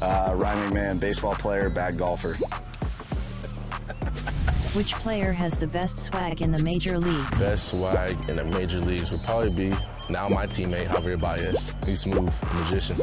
Uh, 0.00 0.34
Ryan 0.36 0.70
McMahon, 0.70 1.00
baseball 1.00 1.34
player, 1.34 1.68
bad 1.68 1.98
golfer. 1.98 2.36
Which 4.74 4.92
player 4.94 5.32
has 5.32 5.58
the 5.58 5.66
best 5.66 5.98
swag 5.98 6.42
in 6.42 6.52
the 6.52 6.62
major 6.62 6.98
leagues? 6.98 7.38
Best 7.38 7.68
swag 7.68 8.28
in 8.28 8.36
the 8.36 8.44
major 8.44 8.80
leagues 8.80 9.10
would 9.10 9.22
probably 9.22 9.70
be 9.70 9.74
now 10.10 10.28
my 10.28 10.46
teammate 10.46 10.88
Javier 10.88 11.18
Baez. 11.18 11.72
He's 11.86 12.00
smooth, 12.00 12.32
magician. 12.54 12.96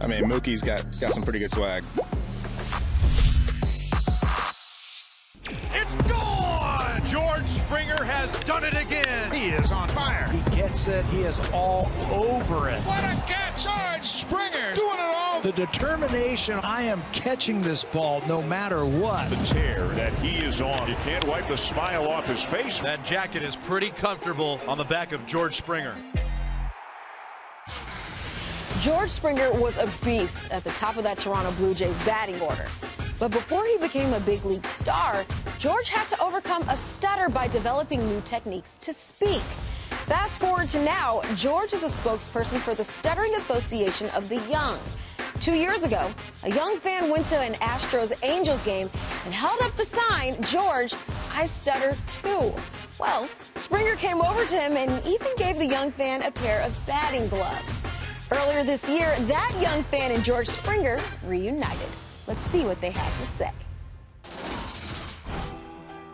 I 0.00 0.06
mean, 0.06 0.24
Mookie's 0.24 0.62
got 0.62 0.82
got 0.98 1.12
some 1.12 1.22
pretty 1.22 1.40
good 1.40 1.50
swag. 1.50 1.84
It's 5.44 5.94
gone! 6.06 7.04
George 7.04 7.46
Springer 7.46 8.02
has 8.02 8.32
done 8.44 8.64
it 8.64 8.74
again. 8.74 9.30
He 9.30 9.48
is 9.48 9.72
on 9.72 9.88
fire. 9.88 10.26
He 10.32 10.56
gets 10.56 10.88
it. 10.88 11.06
He 11.08 11.20
is 11.20 11.38
all 11.52 11.90
over 12.10 12.70
it. 12.70 12.80
What 12.80 13.04
a 13.04 13.22
catch! 13.26 13.47
The 15.48 15.66
determination, 15.66 16.60
I 16.62 16.82
am 16.82 17.00
catching 17.04 17.62
this 17.62 17.82
ball 17.82 18.20
no 18.26 18.42
matter 18.42 18.84
what. 18.84 19.30
The 19.30 19.36
tear 19.46 19.88
that 19.94 20.14
he 20.18 20.44
is 20.44 20.60
on. 20.60 20.86
You 20.86 20.94
can't 20.96 21.26
wipe 21.26 21.48
the 21.48 21.56
smile 21.56 22.06
off 22.06 22.28
his 22.28 22.42
face. 22.42 22.82
That 22.82 23.02
jacket 23.02 23.42
is 23.42 23.56
pretty 23.56 23.88
comfortable 23.88 24.60
on 24.68 24.76
the 24.76 24.84
back 24.84 25.12
of 25.12 25.24
George 25.24 25.56
Springer. 25.56 25.96
George 28.82 29.08
Springer 29.08 29.50
was 29.54 29.78
a 29.78 29.88
beast 30.04 30.50
at 30.50 30.64
the 30.64 30.70
top 30.72 30.98
of 30.98 31.02
that 31.04 31.16
Toronto 31.16 31.50
Blue 31.52 31.72
Jays 31.72 31.96
batting 32.04 32.38
order. 32.42 32.66
But 33.18 33.30
before 33.30 33.64
he 33.64 33.78
became 33.78 34.12
a 34.12 34.20
big 34.20 34.44
league 34.44 34.66
star, 34.66 35.24
George 35.58 35.88
had 35.88 36.06
to 36.08 36.22
overcome 36.22 36.60
a 36.68 36.76
stutter 36.76 37.30
by 37.30 37.48
developing 37.48 38.06
new 38.06 38.20
techniques 38.20 38.76
to 38.82 38.92
speak. 38.92 39.40
Fast 40.08 40.40
forward 40.40 40.68
to 40.68 40.84
now, 40.84 41.22
George 41.36 41.72
is 41.72 41.84
a 41.84 41.88
spokesperson 41.88 42.58
for 42.58 42.74
the 42.74 42.84
Stuttering 42.84 43.34
Association 43.36 44.10
of 44.10 44.28
the 44.28 44.40
Young. 44.50 44.78
Two 45.40 45.54
years 45.54 45.84
ago, 45.84 46.10
a 46.42 46.50
young 46.50 46.78
fan 46.78 47.08
went 47.08 47.28
to 47.28 47.38
an 47.38 47.54
Astros 47.54 48.12
Angels 48.24 48.60
game 48.64 48.90
and 49.24 49.32
held 49.32 49.60
up 49.62 49.74
the 49.76 49.84
sign, 49.84 50.36
George, 50.42 50.94
I 51.32 51.46
stutter 51.46 51.96
too. 52.08 52.52
Well, 52.98 53.28
Springer 53.54 53.94
came 53.94 54.20
over 54.20 54.44
to 54.44 54.56
him 54.56 54.76
and 54.76 54.90
even 55.06 55.28
gave 55.36 55.58
the 55.58 55.66
young 55.66 55.92
fan 55.92 56.22
a 56.22 56.32
pair 56.32 56.60
of 56.62 56.76
batting 56.86 57.28
gloves. 57.28 57.84
Earlier 58.32 58.64
this 58.64 58.86
year, 58.88 59.14
that 59.16 59.56
young 59.62 59.84
fan 59.84 60.10
and 60.10 60.24
George 60.24 60.48
Springer 60.48 60.98
reunited. 61.24 61.88
Let's 62.26 62.40
see 62.50 62.64
what 62.64 62.80
they 62.80 62.90
had 62.90 63.12
to 63.20 63.32
say. 63.38 63.52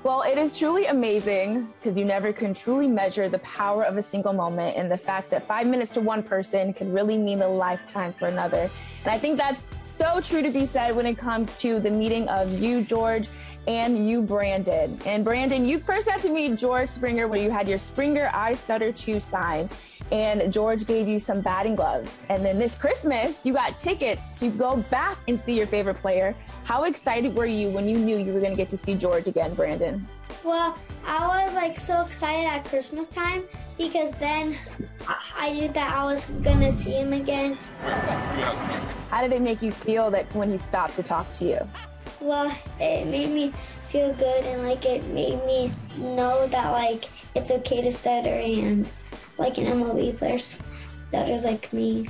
Well, 0.04 0.20
it 0.20 0.36
is 0.36 0.58
truly 0.58 0.84
amazing 0.84 1.72
because 1.80 1.96
you 1.96 2.04
never 2.04 2.30
can 2.30 2.52
truly 2.52 2.86
measure 2.86 3.30
the 3.30 3.38
power 3.38 3.84
of 3.84 3.96
a 3.96 4.02
single 4.02 4.34
moment 4.34 4.76
and 4.76 4.90
the 4.90 4.98
fact 4.98 5.30
that 5.30 5.48
five 5.48 5.66
minutes 5.66 5.92
to 5.92 6.02
one 6.02 6.22
person 6.22 6.74
can 6.74 6.92
really 6.92 7.16
mean 7.16 7.40
a 7.40 7.48
lifetime 7.48 8.12
for 8.12 8.26
another. 8.26 8.70
And 9.04 9.10
I 9.10 9.18
think 9.18 9.38
that's 9.38 9.64
so 9.80 10.20
true 10.20 10.42
to 10.42 10.50
be 10.50 10.66
said 10.66 10.94
when 10.94 11.06
it 11.06 11.16
comes 11.16 11.56
to 11.56 11.80
the 11.80 11.90
meeting 11.90 12.28
of 12.28 12.52
you, 12.60 12.82
George, 12.82 13.30
and 13.66 14.08
you, 14.08 14.22
Brandon. 14.22 14.98
And 15.06 15.24
Brandon, 15.24 15.64
you 15.64 15.78
first 15.78 16.06
got 16.06 16.20
to 16.22 16.28
meet 16.28 16.56
George 16.56 16.88
Springer 16.88 17.28
where 17.28 17.40
you 17.40 17.50
had 17.50 17.68
your 17.68 17.78
Springer 17.78 18.30
I 18.32 18.54
Stutter 18.54 18.92
2 18.92 19.20
sign, 19.20 19.68
and 20.12 20.52
George 20.52 20.86
gave 20.86 21.08
you 21.08 21.18
some 21.18 21.40
batting 21.40 21.76
gloves. 21.76 22.22
And 22.28 22.44
then 22.44 22.58
this 22.58 22.76
Christmas, 22.76 23.44
you 23.46 23.52
got 23.52 23.78
tickets 23.78 24.32
to 24.34 24.50
go 24.50 24.76
back 24.90 25.18
and 25.28 25.40
see 25.40 25.56
your 25.56 25.66
favorite 25.66 25.96
player. 25.96 26.34
How 26.64 26.84
excited 26.84 27.34
were 27.34 27.46
you 27.46 27.68
when 27.70 27.88
you 27.88 27.98
knew 27.98 28.18
you 28.18 28.32
were 28.32 28.40
going 28.40 28.52
to 28.52 28.56
get 28.56 28.68
to 28.70 28.76
see 28.76 28.94
George 28.94 29.26
again, 29.26 29.54
Brandon? 29.54 30.06
Well, 30.42 30.76
I 31.06 31.46
was 31.46 31.54
like 31.54 31.78
so 31.78 32.02
excited 32.02 32.46
at 32.46 32.64
Christmas 32.64 33.06
time 33.06 33.44
because 33.78 34.12
then 34.14 34.56
I 35.34 35.52
knew 35.52 35.68
that 35.68 35.94
I 35.94 36.04
was 36.04 36.26
gonna 36.42 36.72
see 36.72 36.92
him 36.92 37.12
again. 37.12 37.54
How 39.10 39.22
did 39.22 39.32
it 39.32 39.42
make 39.42 39.62
you 39.62 39.70
feel 39.72 40.10
that 40.10 40.32
when 40.34 40.50
he 40.50 40.58
stopped 40.58 40.96
to 40.96 41.02
talk 41.02 41.32
to 41.34 41.44
you? 41.44 41.68
Well, 42.24 42.56
it 42.80 43.06
made 43.06 43.28
me 43.28 43.52
feel 43.90 44.14
good 44.14 44.44
and 44.44 44.62
like 44.62 44.86
it 44.86 45.06
made 45.08 45.44
me 45.44 45.70
know 45.98 46.46
that 46.46 46.70
like 46.70 47.10
it's 47.34 47.50
okay 47.50 47.82
to 47.82 47.92
stutter 47.92 48.30
and 48.30 48.88
like 49.36 49.58
an 49.58 49.66
MLB 49.66 50.16
player 50.16 50.38
stutters 50.38 51.44
like 51.44 51.70
me. 51.74 52.08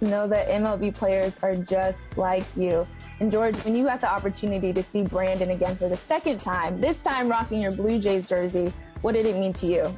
To 0.00 0.04
know 0.04 0.28
that 0.28 0.48
MLB 0.48 0.94
players 0.94 1.38
are 1.40 1.54
just 1.54 2.18
like 2.18 2.44
you. 2.56 2.86
And 3.20 3.32
George, 3.32 3.56
when 3.64 3.74
you 3.74 3.84
got 3.84 4.02
the 4.02 4.12
opportunity 4.12 4.70
to 4.74 4.82
see 4.82 5.02
Brandon 5.02 5.50
again 5.50 5.76
for 5.76 5.88
the 5.88 5.96
second 5.96 6.42
time, 6.42 6.78
this 6.78 7.00
time 7.00 7.28
rocking 7.28 7.62
your 7.62 7.72
Blue 7.72 7.98
Jays 7.98 8.28
jersey, 8.28 8.70
what 9.00 9.12
did 9.12 9.24
it 9.24 9.38
mean 9.38 9.54
to 9.54 9.66
you? 9.66 9.96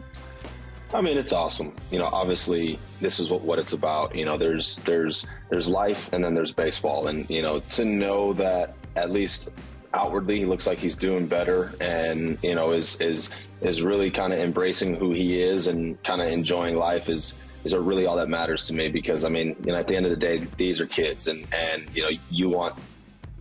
I 0.95 1.01
mean, 1.01 1.17
it's 1.17 1.33
awesome. 1.33 1.75
You 1.91 1.99
know, 1.99 2.11
obviously, 2.13 2.79
this 3.01 3.19
is 3.19 3.31
what, 3.31 3.41
what 3.41 3.59
it's 3.59 3.73
about. 3.73 4.15
You 4.15 4.27
know, 4.27 4.37
there's 4.37 4.77
there's 4.85 5.27
there's 5.49 5.69
life, 5.69 6.13
and 6.13 6.23
then 6.23 6.35
there's 6.35 6.53
baseball, 6.53 7.09
and 7.09 7.29
you 7.29 7.43
know, 7.43 7.59
to 7.59 7.85
know 7.85 8.33
that 8.35 8.77
at 8.97 9.11
least 9.11 9.51
outwardly 9.95 10.39
he 10.39 10.45
looks 10.45 10.67
like 10.67 10.79
he's 10.79 10.97
doing 10.97 11.27
better, 11.27 11.73
and 11.81 12.39
you 12.43 12.55
know, 12.55 12.73
is 12.73 13.01
is 13.01 13.31
is 13.61 13.83
really 13.83 14.11
kind 14.11 14.33
of 14.33 14.41
embracing 14.41 14.97
who 14.97 15.13
he 15.13 15.41
is 15.41 15.67
and 15.67 16.03
kind 16.03 16.21
of 16.21 16.29
enjoying 16.29 16.77
life 16.77 17.09
is 17.09 17.35
is 17.65 17.75
really 17.75 18.07
all 18.07 18.17
that 18.17 18.29
matters 18.29 18.65
to 18.65 18.75
me. 18.75 18.89
Because 18.89 19.25
I 19.25 19.29
mean, 19.29 19.57
you 19.65 19.73
know, 19.73 19.79
at 19.79 19.89
the 19.89 19.97
end 19.97 20.07
of 20.07 20.11
the 20.11 20.17
day, 20.17 20.39
these 20.57 20.81
are 20.81 20.87
kids, 20.87 21.29
and 21.29 21.47
and 21.55 21.87
you 21.95 22.03
know, 22.03 22.11
you 22.31 22.49
want 22.49 22.75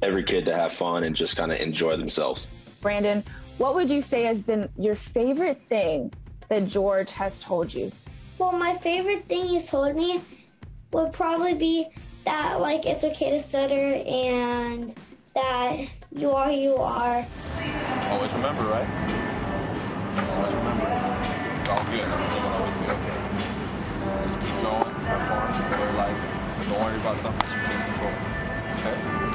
every 0.01 0.23
kid 0.23 0.45
to 0.45 0.55
have 0.55 0.73
fun 0.73 1.03
and 1.03 1.15
just 1.15 1.35
kind 1.35 1.51
of 1.51 1.59
enjoy 1.59 1.97
themselves. 1.97 2.47
Brandon, 2.81 3.23
what 3.57 3.75
would 3.75 3.89
you 3.89 4.01
say 4.01 4.23
has 4.23 4.41
been 4.43 4.69
your 4.77 4.95
favorite 4.95 5.61
thing 5.67 6.13
that 6.49 6.67
George 6.67 7.11
has 7.11 7.39
told 7.39 7.73
you? 7.73 7.91
Well, 8.37 8.51
my 8.51 8.75
favorite 8.77 9.27
thing 9.27 9.45
he's 9.45 9.69
told 9.69 9.95
me 9.95 10.21
would 10.91 11.13
probably 11.13 11.53
be 11.53 11.87
that 12.25 12.59
like 12.59 12.85
it's 12.85 13.03
okay 13.03 13.31
to 13.31 13.39
stutter 13.39 14.03
and 14.05 14.93
that 15.35 15.87
you 16.15 16.31
are 16.31 16.47
who 16.47 16.55
you 16.55 16.75
are. 16.77 17.27
Always 18.09 18.31
remember, 18.33 18.63
right? 18.63 18.87
Always 20.31 20.55
remember. 20.55 20.87
It's 21.59 21.69
all 21.69 21.83
good. 21.91 21.99
Everything 21.99 22.43
will 22.43 22.53
always 22.55 22.75
be 22.79 22.85
okay. 22.95 23.17
Just 24.25 24.39
keep 24.39 24.55
going, 24.63 24.95
have 25.05 25.23
fun, 25.27 25.47
enjoy 25.73 25.91
life. 25.97 26.19
Don't 26.69 26.79
worry 26.81 26.95
about 26.95 27.17
something 27.17 27.49
you 27.49 27.57
can't 27.67 27.85
control. 27.85 28.13
Okay? 28.79 29.25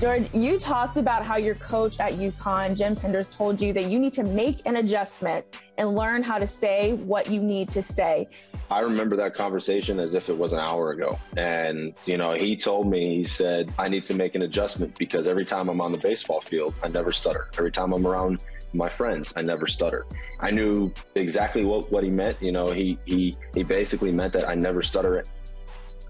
George, 0.00 0.32
you 0.32 0.58
talked 0.60 0.96
about 0.96 1.24
how 1.24 1.36
your 1.36 1.56
coach 1.56 1.98
at 1.98 2.12
UConn, 2.14 2.76
Jim 2.76 2.94
Penders, 2.94 3.36
told 3.36 3.60
you 3.60 3.72
that 3.72 3.90
you 3.90 3.98
need 3.98 4.12
to 4.12 4.22
make 4.22 4.64
an 4.64 4.76
adjustment 4.76 5.44
and 5.76 5.96
learn 5.96 6.22
how 6.22 6.38
to 6.38 6.46
say 6.46 6.92
what 6.92 7.28
you 7.28 7.42
need 7.42 7.70
to 7.72 7.82
say. 7.82 8.28
I 8.70 8.80
remember 8.80 9.16
that 9.16 9.34
conversation 9.34 9.98
as 9.98 10.14
if 10.14 10.28
it 10.28 10.36
was 10.36 10.52
an 10.52 10.58
hour 10.58 10.90
ago. 10.90 11.18
And, 11.36 11.94
you 12.04 12.18
know, 12.18 12.34
he 12.34 12.56
told 12.56 12.86
me, 12.86 13.16
he 13.16 13.22
said, 13.22 13.72
I 13.78 13.88
need 13.88 14.04
to 14.06 14.14
make 14.14 14.34
an 14.34 14.42
adjustment 14.42 14.98
because 14.98 15.26
every 15.26 15.46
time 15.46 15.68
I'm 15.68 15.80
on 15.80 15.92
the 15.92 15.98
baseball 15.98 16.40
field, 16.40 16.74
I 16.82 16.88
never 16.88 17.12
stutter. 17.12 17.48
Every 17.56 17.72
time 17.72 17.94
I'm 17.94 18.06
around 18.06 18.42
my 18.74 18.88
friends, 18.88 19.32
I 19.36 19.42
never 19.42 19.66
stutter. 19.66 20.06
I 20.40 20.50
knew 20.50 20.92
exactly 21.14 21.64
what, 21.64 21.90
what 21.90 22.04
he 22.04 22.10
meant. 22.10 22.36
You 22.42 22.52
know, 22.52 22.68
he, 22.68 22.98
he, 23.06 23.36
he 23.54 23.62
basically 23.62 24.12
meant 24.12 24.34
that 24.34 24.46
I 24.46 24.54
never 24.54 24.82
stutter 24.82 25.24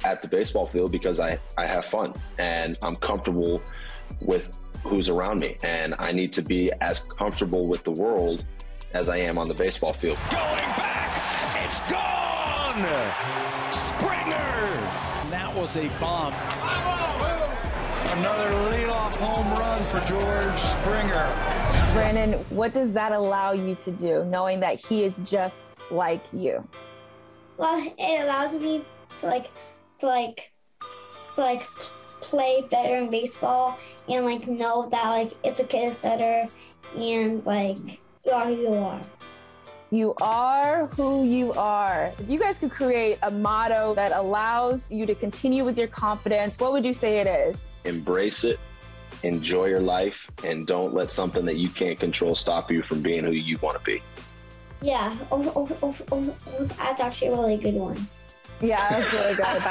at 0.04 0.20
the 0.20 0.28
baseball 0.28 0.66
field 0.66 0.90
because 0.90 1.20
I, 1.20 1.38
I 1.56 1.66
have 1.66 1.86
fun 1.86 2.14
and 2.38 2.76
I'm 2.82 2.96
comfortable 2.96 3.62
with 4.20 4.50
who's 4.82 5.08
around 5.08 5.38
me. 5.38 5.58
And 5.62 5.94
I 6.00 6.10
need 6.10 6.32
to 6.32 6.42
be 6.42 6.72
as 6.80 7.00
comfortable 7.00 7.68
with 7.68 7.84
the 7.84 7.92
world 7.92 8.44
as 8.94 9.08
I 9.08 9.18
am 9.18 9.38
on 9.38 9.46
the 9.46 9.54
baseball 9.54 9.92
field. 9.92 10.18
Going 10.30 10.40
back, 10.40 11.68
it's 11.68 11.80
gone! 11.90 12.27
Springer! 12.78 12.94
That 15.30 15.52
was 15.52 15.76
a 15.76 15.88
bomb. 15.98 16.32
Another 18.16 18.50
leadoff 18.70 19.16
home 19.16 19.50
run 19.58 19.82
for 19.86 19.98
George 20.06 20.60
Springer. 20.60 21.26
Brandon, 21.92 22.34
what 22.50 22.74
does 22.74 22.92
that 22.92 23.10
allow 23.10 23.50
you 23.50 23.74
to 23.74 23.90
do, 23.90 24.24
knowing 24.26 24.60
that 24.60 24.78
he 24.78 25.02
is 25.02 25.18
just 25.24 25.74
like 25.90 26.22
you? 26.32 26.68
Well, 27.56 27.84
it 27.98 28.20
allows 28.22 28.52
me 28.52 28.84
to 29.18 29.26
like, 29.26 29.50
to 29.98 30.06
like, 30.06 30.52
to 31.34 31.40
like 31.40 31.62
play 32.20 32.64
better 32.70 32.94
in 32.96 33.10
baseball 33.10 33.76
and 34.08 34.24
like 34.24 34.46
know 34.46 34.88
that 34.88 35.04
like 35.04 35.32
it's 35.42 35.58
okay 35.58 35.86
to 35.86 35.90
stutter 35.92 36.46
and 36.96 37.44
like 37.44 38.00
you 38.24 38.30
are 38.30 38.46
who 38.46 38.54
you 38.54 38.74
are. 38.74 39.00
You 39.90 40.14
are 40.20 40.86
who 40.88 41.24
you 41.24 41.54
are. 41.54 42.12
If 42.18 42.28
you 42.28 42.38
guys 42.38 42.58
could 42.58 42.70
create 42.70 43.18
a 43.22 43.30
motto 43.30 43.94
that 43.94 44.12
allows 44.12 44.92
you 44.92 45.06
to 45.06 45.14
continue 45.14 45.64
with 45.64 45.78
your 45.78 45.88
confidence, 45.88 46.58
what 46.58 46.72
would 46.72 46.84
you 46.84 46.92
say 46.92 47.20
it 47.20 47.26
is? 47.26 47.64
Embrace 47.84 48.44
it, 48.44 48.60
enjoy 49.22 49.64
your 49.66 49.80
life, 49.80 50.28
and 50.44 50.66
don't 50.66 50.92
let 50.92 51.10
something 51.10 51.46
that 51.46 51.56
you 51.56 51.70
can't 51.70 51.98
control 51.98 52.34
stop 52.34 52.70
you 52.70 52.82
from 52.82 53.00
being 53.00 53.24
who 53.24 53.32
you 53.32 53.56
want 53.62 53.78
to 53.78 53.84
be. 53.84 54.02
Yeah, 54.82 55.16
oh, 55.32 55.52
oh, 55.56 55.78
oh, 55.82 55.96
oh, 56.12 56.36
oh, 56.58 56.64
that's 56.76 57.00
actually 57.00 57.28
a 57.28 57.36
really 57.36 57.56
good 57.56 57.74
one. 57.74 58.06
Yeah, 58.60 58.86
that's 58.90 59.10
really 59.14 59.36
good. 59.36 59.62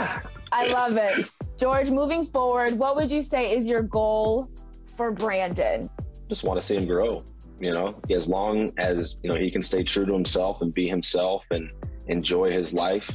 I 0.51 0.67
love 0.71 0.97
it. 0.97 1.29
George, 1.59 1.91
moving 1.91 2.25
forward, 2.25 2.73
what 2.73 2.95
would 2.95 3.11
you 3.11 3.21
say 3.21 3.55
is 3.55 3.67
your 3.67 3.83
goal 3.83 4.49
for 4.95 5.11
Brandon? 5.11 5.87
Just 6.27 6.43
want 6.43 6.59
to 6.59 6.65
see 6.65 6.75
him 6.75 6.87
grow. 6.87 7.23
You 7.59 7.71
know, 7.71 7.99
as 8.11 8.29
long 8.29 8.69
as 8.77 9.19
you 9.23 9.29
know 9.29 9.35
he 9.35 9.49
can 9.49 9.61
stay 9.61 9.83
true 9.83 10.05
to 10.05 10.13
himself 10.13 10.61
and 10.61 10.73
be 10.73 10.87
himself 10.87 11.43
and 11.51 11.71
enjoy 12.07 12.51
his 12.51 12.73
life, 12.73 13.09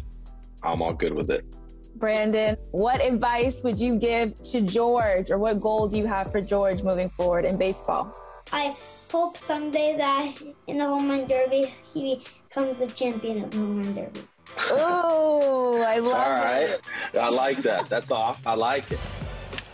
I'm 0.62 0.82
all 0.82 0.94
good 0.94 1.14
with 1.14 1.30
it. 1.30 1.44
Brandon, 1.96 2.56
what 2.72 3.00
advice 3.00 3.62
would 3.62 3.78
you 3.78 3.96
give 3.96 4.34
to 4.50 4.61
George, 4.61 5.30
or 5.30 5.38
what 5.38 5.61
goal 5.61 5.87
do 5.88 5.96
you 5.96 6.06
have 6.06 6.32
for 6.32 6.40
George 6.40 6.82
moving 6.82 7.11
forward 7.11 7.44
in 7.44 7.56
baseball? 7.56 8.12
I 8.52 8.76
hope 9.11 9.37
someday 9.37 9.96
that 9.96 10.42
in 10.66 10.78
the 10.78 10.87
home 10.87 11.08
run 11.08 11.26
derby 11.26 11.72
he 11.84 12.25
becomes 12.49 12.78
the 12.78 12.87
champion 12.87 13.44
of 13.44 13.50
the 13.50 13.58
home 13.58 13.82
run 13.82 13.94
derby. 13.94 14.20
Oh, 14.70 15.84
I 15.87 15.99
love 15.99 16.14
All 16.14 16.30
right. 16.32 16.70
it. 16.70 16.80
I 17.14 17.28
like 17.28 17.62
that. 17.62 17.88
That's 17.88 18.11
off. 18.11 18.40
I 18.46 18.54
like 18.54 18.90
it. 18.90 18.99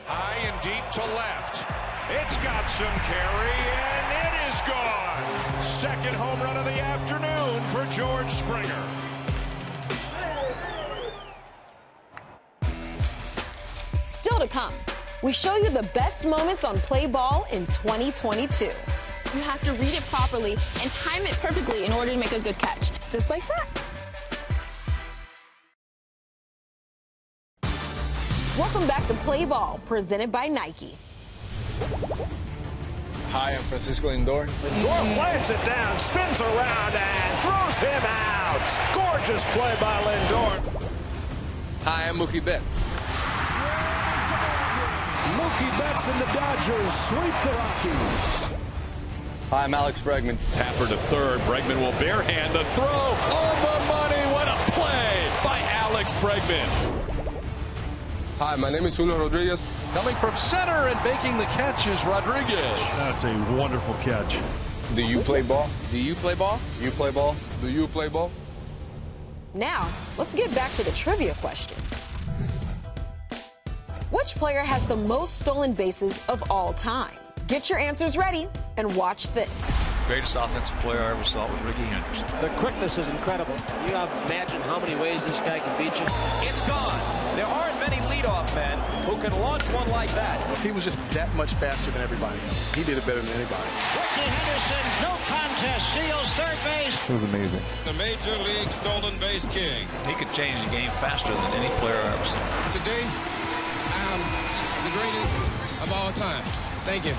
High 0.07 0.37
and 0.37 0.61
deep 0.61 0.91
to 0.93 1.01
left. 1.15 1.78
It's 2.11 2.39
got 2.39 2.65
some 2.71 2.87
carry, 2.87 3.53
and 3.53 4.07
it 4.25 4.49
is 4.49 4.63
gone. 4.63 5.63
Second 5.63 6.15
home 6.15 6.41
run 6.41 6.57
of 6.57 6.65
the 6.65 6.81
afternoon 6.81 7.63
for 7.69 7.85
George 7.95 8.31
Springer. 8.31 8.85
Still 14.07 14.39
to 14.39 14.49
come, 14.49 14.73
we 15.23 15.35
show 15.35 15.57
you 15.57 15.69
the 15.69 15.83
best 15.93 16.27
moments 16.27 16.65
on 16.65 16.79
play 16.79 17.07
ball 17.07 17.47
in 17.53 17.67
2022. 17.67 18.65
You 18.65 19.41
have 19.43 19.63
to 19.65 19.73
read 19.75 19.93
it 19.93 20.03
properly 20.05 20.53
and 20.81 20.91
time 20.91 21.27
it 21.27 21.35
perfectly 21.43 21.85
in 21.85 21.93
order 21.93 22.13
to 22.13 22.17
make 22.17 22.33
a 22.33 22.41
good 22.41 22.57
catch. 22.59 22.91
Just 23.13 23.29
like 23.29 23.43
that. 23.49 23.83
Welcome 28.57 28.87
back 28.87 29.07
to 29.09 29.15
Play 29.15 29.45
Ball, 29.45 29.79
presented 29.85 30.33
by 30.33 30.47
Nike. 30.47 30.97
Hi, 33.31 33.55
I'm 33.55 33.63
Francisco 33.63 34.09
Lindor. 34.09 34.47
Lindor 34.47 35.15
flags 35.15 35.51
it 35.51 35.63
down, 35.65 35.99
spins 35.99 36.41
around, 36.41 36.95
and 36.95 37.39
throws 37.41 37.79
him 37.79 38.03
out. 38.05 38.61
Gorgeous 38.95 39.45
play 39.53 39.77
by 39.81 40.03
Lindor. 40.03 40.89
Hi, 41.85 42.09
I'm 42.09 42.17
Mookie 42.17 42.45
Betts. 42.45 42.81
Mookie 45.37 45.79
Betts 45.79 46.09
and 46.09 46.21
the 46.21 46.27
Dodgers 46.33 46.95
sweep 47.07 47.35
the 47.45 47.51
Rockies. 47.57 48.59
Hi, 49.51 49.65
I'm 49.65 49.75
Alex 49.75 50.01
Bregman. 50.01 50.37
Tapper 50.53 50.87
to 50.87 50.97
third. 51.09 51.41
Bregman 51.41 51.81
will 51.81 51.93
barehand 51.93 52.53
the 52.53 52.65
throw. 52.75 52.87
Oh, 52.87 53.15
on 53.37 53.57
the 53.63 53.79
money. 53.87 54.33
What 54.33 54.49
a 54.49 54.57
play 54.73 55.31
by 55.45 55.59
Alex 55.71 56.13
Bregman. 56.15 56.98
Hi, 58.39 58.55
my 58.55 58.71
name 58.71 58.87
is 58.87 58.97
Julio 58.97 59.19
Rodriguez. 59.19 59.69
Coming 59.93 60.15
from 60.15 60.37
center 60.37 60.71
and 60.71 61.05
making 61.05 61.37
the 61.39 61.45
catch 61.47 61.89
is 61.89 62.05
Rodriguez. 62.05 62.79
That's 62.95 63.25
a 63.25 63.37
wonderful 63.59 63.95
catch. 63.95 64.39
Do 64.95 65.05
you 65.05 65.19
play 65.19 65.43
ball? 65.43 65.69
Do 65.91 65.99
you 65.99 66.15
play 66.15 66.37
ball? 66.37 66.61
You 66.81 66.93
play 66.93 67.11
ball? 67.11 67.35
Do 67.61 67.69
you 67.69 67.89
play 67.89 68.07
ball? 68.07 68.31
Now, 69.55 69.89
let's 70.17 70.37
get 70.37 70.55
back 70.55 70.71
to 70.75 70.85
the 70.85 70.93
trivia 70.93 71.35
question. 71.41 71.77
Which 74.13 74.37
player 74.37 74.61
has 74.61 74.87
the 74.87 74.95
most 74.95 75.41
stolen 75.41 75.73
bases 75.73 76.25
of 76.29 76.49
all 76.49 76.73
time? 76.73 77.17
Get 77.49 77.69
your 77.69 77.81
answers 77.81 78.17
ready 78.17 78.47
and 78.77 78.95
watch 78.95 79.31
this. 79.31 79.88
Greatest 80.09 80.41
offensive 80.41 80.75
player 80.81 81.05
I 81.05 81.11
ever 81.13 81.23
saw 81.23 81.45
was 81.53 81.61
Rickey 81.69 81.85
Henderson. 81.85 82.25
The 82.41 82.49
quickness 82.57 82.97
is 82.97 83.11
incredible. 83.11 83.53
You 83.85 83.93
imagine 84.25 84.57
how 84.65 84.81
many 84.81 84.97
ways 84.97 85.21
this 85.27 85.39
guy 85.41 85.61
can 85.61 85.69
beat 85.77 85.93
you. 86.01 86.09
It's 86.49 86.65
gone. 86.65 86.97
There 87.37 87.45
aren't 87.45 87.77
many 87.77 88.01
leadoff 88.09 88.49
men 88.57 88.81
who 89.05 89.21
can 89.21 89.37
launch 89.39 89.69
one 89.69 89.87
like 89.93 90.09
that. 90.17 90.41
He 90.65 90.73
was 90.73 90.89
just 90.89 90.97
that 91.13 91.29
much 91.37 91.53
faster 91.61 91.91
than 91.91 92.01
everybody 92.01 92.41
else. 92.49 92.73
He 92.73 92.85
did 92.85 92.97
it 92.97 93.05
better 93.05 93.21
than 93.21 93.37
anybody. 93.37 93.69
Rickey 94.01 94.25
Henderson, 94.33 94.85
no 95.05 95.13
contest, 95.29 95.85
steals 95.93 96.33
third 96.41 96.57
base. 96.65 96.97
It 97.05 97.13
was 97.13 97.25
amazing. 97.29 97.61
The 97.85 97.93
Major 98.01 98.33
League 98.49 98.73
Stolen 98.81 99.13
Base 99.21 99.45
King. 99.53 99.85
He 100.09 100.17
could 100.17 100.33
change 100.33 100.57
the 100.65 100.71
game 100.73 100.89
faster 101.05 101.37
than 101.37 101.53
any 101.53 101.69
player 101.85 102.01
I 102.01 102.17
ever 102.17 102.25
saw. 102.25 102.41
Today, 102.73 103.05
I'm 103.05 104.25
the 104.89 104.93
greatest 104.97 105.85
of 105.85 105.93
all 105.93 106.17
time. 106.17 106.41
Thank 106.89 107.05
you. 107.05 107.13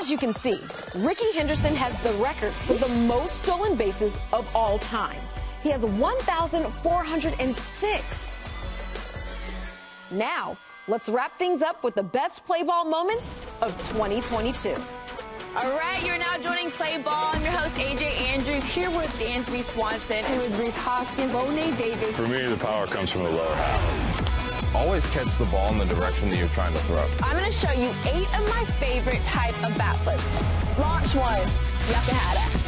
As 0.00 0.08
you 0.08 0.16
can 0.16 0.32
see, 0.32 0.60
Rickey 0.98 1.32
Henderson 1.32 1.74
has 1.74 1.92
the 2.04 2.12
record 2.22 2.52
for 2.52 2.74
the 2.74 2.86
most 2.88 3.40
stolen 3.40 3.74
bases 3.74 4.16
of 4.32 4.48
all 4.54 4.78
time. 4.78 5.18
He 5.60 5.70
has 5.70 5.84
1,406. 5.84 8.44
Now, 10.12 10.56
let's 10.86 11.08
wrap 11.08 11.36
things 11.36 11.62
up 11.62 11.82
with 11.82 11.96
the 11.96 12.04
best 12.04 12.46
play 12.46 12.62
ball 12.62 12.84
moments 12.84 13.34
of 13.60 13.76
2022. 13.88 14.76
All 15.56 15.76
right, 15.76 16.00
you're 16.06 16.16
now 16.16 16.38
joining 16.38 16.70
Play 16.70 16.98
Ball. 16.98 17.30
I'm 17.32 17.42
your 17.42 17.50
host, 17.50 17.76
AJ 17.76 18.20
Andrews, 18.32 18.64
here 18.64 18.90
with 18.90 19.12
Dansby 19.18 19.64
Swanson 19.64 20.24
and 20.24 20.40
with 20.40 20.56
Rhys 20.60 20.76
Hoskins, 20.76 21.32
Bonet 21.32 21.76
Davis. 21.76 22.16
For 22.16 22.28
me, 22.28 22.46
the 22.46 22.56
power 22.56 22.86
comes 22.86 23.10
from 23.10 23.24
the 23.24 23.30
lower 23.30 23.56
half. 23.56 24.07
Always 24.74 25.06
catch 25.10 25.38
the 25.38 25.46
ball 25.46 25.70
in 25.72 25.78
the 25.78 25.86
direction 25.86 26.30
that 26.30 26.36
you're 26.36 26.48
trying 26.48 26.72
to 26.72 26.78
throw. 26.80 27.08
I'm 27.22 27.38
going 27.38 27.50
to 27.50 27.56
show 27.56 27.72
you 27.72 27.88
eight 28.12 28.28
of 28.38 28.48
my 28.50 28.64
favorite 28.78 29.22
type 29.24 29.56
of 29.64 29.76
bat 29.76 29.96
flips. 30.00 30.78
Launch 30.78 31.14
one. 31.14 31.40
Yucca. 31.88 32.14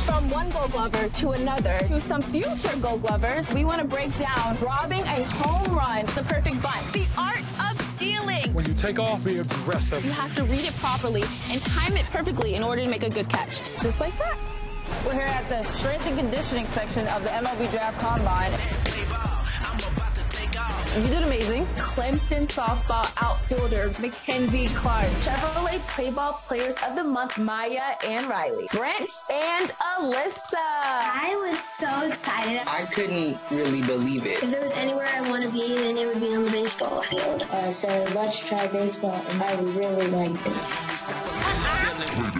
From 0.07 0.31
one 0.31 0.49
gold 0.49 0.73
glover 0.73 1.09
to 1.09 1.31
another 1.33 1.79
to 1.79 2.01
some 2.01 2.23
future 2.23 2.77
gold 2.79 3.03
glovers, 3.03 3.47
we 3.53 3.65
want 3.65 3.81
to 3.83 3.87
break 3.87 4.17
down 4.19 4.59
robbing 4.61 5.03
a 5.03 5.23
home 5.23 5.77
run, 5.77 6.07
the 6.17 6.25
perfect 6.27 6.63
bunt, 6.63 6.93
the 6.93 7.07
art 7.19 7.39
of 7.39 7.81
stealing. 7.95 8.53
When 8.55 8.65
you 8.65 8.73
take 8.73 8.99
off, 8.99 9.25
be 9.25 9.39
aggressive. 9.39 10.05
You 10.05 10.13
have 10.13 10.35
to 10.37 10.45
read 10.45 10.65
it 10.65 10.77
properly 10.79 11.23
and 11.51 11.61
time 11.61 11.97
it 11.97 12.07
perfectly 12.07 12.55
in 12.55 12.63
order 12.63 12.83
to 12.83 12.89
make 12.89 13.03
a 13.03 13.11
good 13.11 13.29
catch. 13.29 13.61
Just 13.81 14.01
like 14.01 14.17
that. 14.19 14.39
We're 15.05 15.13
here 15.13 15.23
at 15.23 15.49
the 15.49 15.63
strength 15.63 16.07
and 16.07 16.19
conditioning 16.19 16.67
section 16.67 17.07
of 17.09 17.23
the 17.23 17.29
MLB 17.29 17.71
Draft 17.71 17.99
Combine. 18.01 18.51
You 20.97 21.07
did 21.07 21.23
amazing. 21.23 21.67
Clemson 21.77 22.49
softball 22.49 23.09
outfielder 23.23 23.93
Mackenzie 24.01 24.67
Clark. 24.75 25.07
Chevrolet 25.21 25.79
Playball 25.87 26.41
Players 26.41 26.75
of 26.85 26.97
the 26.97 27.05
Month 27.05 27.39
Maya 27.39 27.95
and 28.05 28.27
Riley. 28.27 28.67
Brent 28.73 29.13
and 29.31 29.71
Alyssa. 29.79 30.57
I 30.57 31.37
was 31.41 31.61
so 31.61 31.89
excited. 32.09 32.63
I 32.67 32.87
couldn't 32.87 33.39
really 33.53 33.83
believe 33.83 34.27
it. 34.27 34.43
If 34.43 34.51
there 34.51 34.63
was 34.63 34.73
anywhere 34.73 35.09
I 35.15 35.21
want 35.31 35.45
to 35.45 35.51
be, 35.51 35.77
then 35.77 35.97
it 35.97 36.07
would 36.07 36.21
be 36.21 36.35
on 36.35 36.45
the 36.45 36.51
baseball 36.51 37.03
field. 37.03 37.47
Uh, 37.53 37.71
so 37.71 37.89
let's 38.17 38.41
try 38.41 38.67
baseball, 38.67 39.15
and 39.29 39.43
I 39.43 39.61
really 39.61 40.09
liked 40.09 40.45
it. 40.45 42.40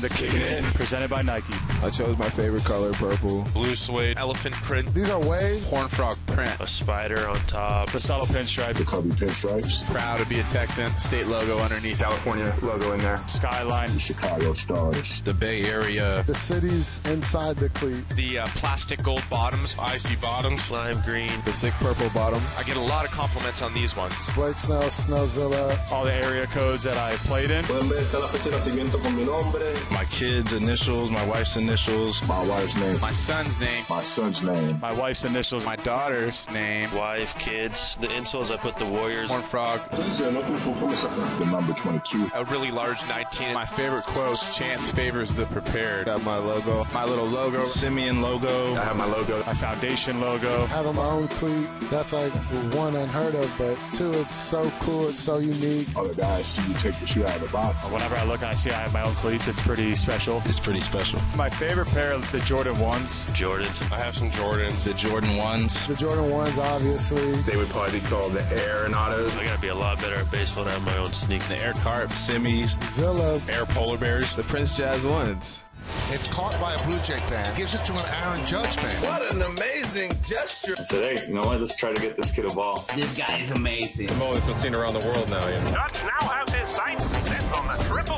Welcome 0.00 0.16
to 0.16 0.24
Kick 0.24 0.34
It 0.34 0.58
In, 0.58 0.64
presented 0.72 1.10
by 1.10 1.22
Nike. 1.22 1.54
I 1.82 1.90
chose 1.90 2.16
my 2.18 2.28
favorite 2.30 2.64
color, 2.64 2.92
purple. 2.92 3.44
Blue 3.52 3.74
suede, 3.74 4.16
elephant 4.16 4.54
print, 4.54 4.94
These 4.94 5.10
are 5.10 5.18
way 5.18 5.58
Horn 5.62 5.88
frog 5.88 6.16
print. 6.26 6.54
A 6.60 6.68
spider 6.68 7.26
on 7.26 7.36
top. 7.46 7.90
The 7.90 7.98
subtle 7.98 8.26
pinstripe. 8.26 8.76
The 8.76 8.84
Cubby 8.84 9.10
pinstripes. 9.10 9.84
Proud 9.90 10.18
to 10.18 10.26
be 10.26 10.38
a 10.38 10.44
Texan. 10.44 10.90
State 10.98 11.26
logo 11.26 11.58
underneath. 11.58 11.98
California 11.98 12.54
logo 12.62 12.92
in 12.92 13.00
there. 13.00 13.16
Skyline. 13.26 13.90
The 13.90 13.98
Chicago 13.98 14.52
Stars. 14.52 15.20
the 15.22 15.34
Bay 15.34 15.64
Area, 15.64 16.22
the 16.26 16.34
cities 16.34 17.00
inside 17.06 17.56
the 17.56 17.68
cleat. 17.70 18.08
the 18.10 18.40
uh, 18.40 18.46
plastic 18.54 19.02
gold 19.02 19.24
bottoms, 19.28 19.74
icy 19.80 20.14
bottoms, 20.16 20.70
Lime 20.70 21.00
green. 21.04 21.32
The 21.44 21.52
sick 21.52 21.72
purple 21.74 22.08
bottom. 22.14 22.40
I 22.56 22.62
get 22.62 22.76
a 22.76 22.80
lot 22.80 23.04
of 23.04 23.10
compliments 23.10 23.62
on 23.62 23.74
these 23.74 23.96
ones. 23.96 24.14
Blake 24.36 24.58
Snell, 24.58 24.82
Snowzilla. 24.82 25.90
All 25.90 26.04
the 26.04 26.14
area 26.14 26.46
codes 26.46 26.84
that 26.84 26.98
I 26.98 27.16
played 27.26 27.50
in. 27.50 27.64
Pueden 27.64 27.88
ver 27.88 27.98
está 27.98 28.20
la 28.20 28.28
fecha 28.28 28.50
de 28.50 28.56
nacimiento 28.56 29.02
con 29.02 29.16
mi 29.16 29.24
nombre. 29.24 29.74
My 29.90 30.04
kids' 30.06 30.52
initials, 30.52 31.10
my 31.10 31.24
wife's 31.26 31.56
initials. 31.56 32.26
My 32.26 32.44
wife's 32.44 32.76
name. 32.76 33.00
My 33.00 33.12
son's 33.12 33.60
name. 33.60 33.84
My 33.88 34.02
son's 34.04 34.42
name. 34.42 34.78
My 34.80 34.92
wife's 34.92 35.24
initials. 35.24 35.66
My 35.66 35.76
daughter's 35.76 36.48
name. 36.50 36.92
Wife, 36.94 37.38
kids. 37.38 37.96
The 38.00 38.08
insoles, 38.08 38.50
I 38.52 38.56
put 38.56 38.76
the 38.78 38.86
Warriors. 38.86 39.30
Horn 39.30 39.42
frog. 39.42 39.80
The 39.90 41.48
number 41.50 41.72
22. 41.72 42.30
A 42.34 42.44
really 42.46 42.70
large 42.70 43.06
19. 43.08 43.54
My 43.54 43.66
favorite 43.66 44.04
quotes, 44.04 44.56
chance 44.56 44.90
favors 44.90 45.34
the 45.34 45.46
prepared. 45.46 46.06
Got 46.06 46.24
my 46.24 46.36
logo. 46.36 46.86
My 46.92 47.04
little 47.04 47.26
logo. 47.26 47.62
Semien 47.62 48.20
logo. 48.20 48.74
I 48.74 48.84
have 48.84 48.96
my 48.96 49.06
logo. 49.06 49.42
My 49.44 49.54
foundation 49.54 50.20
logo. 50.20 50.66
Having 50.66 50.96
my 50.96 51.04
own 51.04 51.28
cleat, 51.28 51.68
that's 51.90 52.12
like 52.12 52.32
one 52.74 52.94
unheard 52.96 53.34
of, 53.34 53.52
but 53.58 53.76
two, 53.92 54.12
it's 54.14 54.34
so 54.34 54.70
cool, 54.80 55.08
it's 55.08 55.20
so 55.20 55.38
unique. 55.38 55.88
Other 55.96 56.14
guys 56.14 56.46
see 56.46 56.66
you 56.68 56.74
take 56.74 56.98
the 56.98 57.06
shoe 57.06 57.26
out 57.26 57.36
of 57.36 57.42
the 57.42 57.48
box. 57.48 57.90
Whenever 57.90 58.16
I 58.16 58.24
look 58.24 58.40
and 58.40 58.50
I 58.50 58.54
see 58.54 58.70
I 58.70 58.80
have 58.80 58.92
my 58.92 59.02
own 59.02 59.12
cleats, 59.14 59.48
it's 59.48 59.60
pretty 59.60 59.77
special. 59.94 60.42
It's 60.44 60.58
pretty 60.58 60.80
special. 60.80 61.20
My 61.36 61.48
favorite 61.48 61.88
pair 61.88 62.12
of 62.12 62.30
the 62.32 62.40
Jordan 62.40 62.74
1s. 62.74 63.26
Jordans. 63.30 63.80
I 63.92 63.98
have 63.98 64.16
some 64.16 64.30
Jordans. 64.30 64.84
The 64.84 64.94
Jordan 64.94 65.30
1s. 65.30 65.86
The 65.86 65.94
Jordan 65.94 66.24
1s, 66.24 66.58
obviously. 66.58 67.32
They 67.42 67.56
would 67.56 67.68
probably 67.68 68.00
be 68.00 68.06
called 68.06 68.32
the 68.32 68.42
Aeronautos. 68.42 69.32
I 69.36 69.44
gotta 69.44 69.60
be 69.60 69.68
a 69.68 69.74
lot 69.74 69.98
better 70.00 70.16
at 70.16 70.30
baseball 70.30 70.64
than 70.64 70.72
have 70.72 70.82
my 70.82 70.96
own 70.96 71.12
sneaker. 71.12 71.46
The 71.48 71.64
Air 71.64 71.74
Carp, 71.74 72.10
Simmies, 72.10 72.76
Zilla. 72.88 73.40
Air 73.48 73.66
Polar 73.66 73.98
Bears. 73.98 74.34
The 74.34 74.42
Prince 74.42 74.76
Jazz 74.76 75.04
ones. 75.06 75.64
It's 76.10 76.26
caught 76.26 76.58
by 76.60 76.74
a 76.74 76.86
Blue 76.86 76.98
Jay 77.00 77.18
fan, 77.18 77.56
gives 77.56 77.74
it 77.74 77.84
to 77.86 77.92
an 77.94 78.04
Aaron 78.22 78.44
Judge 78.46 78.76
fan. 78.76 79.02
What 79.02 79.32
an 79.32 79.42
amazing 79.42 80.12
gesture. 80.22 80.74
I 80.78 80.82
said, 80.82 81.18
hey, 81.18 81.26
you 81.26 81.34
know 81.34 81.40
what? 81.40 81.60
Let's 81.60 81.76
try 81.76 81.92
to 81.92 82.00
get 82.00 82.16
this 82.16 82.30
kid 82.30 82.44
a 82.44 82.50
ball. 82.52 82.84
This 82.94 83.16
guy 83.16 83.38
is 83.38 83.52
amazing. 83.52 84.10
I've 84.10 84.22
always 84.22 84.44
been 84.44 84.54
seen 84.54 84.74
around 84.74 84.94
the 84.94 85.00
world 85.00 85.30
now. 85.30 85.46
You 85.48 85.60
know? 85.60 85.70
Dutch 85.72 86.02
now 86.02 86.28
has 86.28 86.50
his 86.50 86.68
sights 86.68 87.06
set 87.06 87.56
on 87.56 87.78
the 87.78 87.84
Triple 87.84 88.17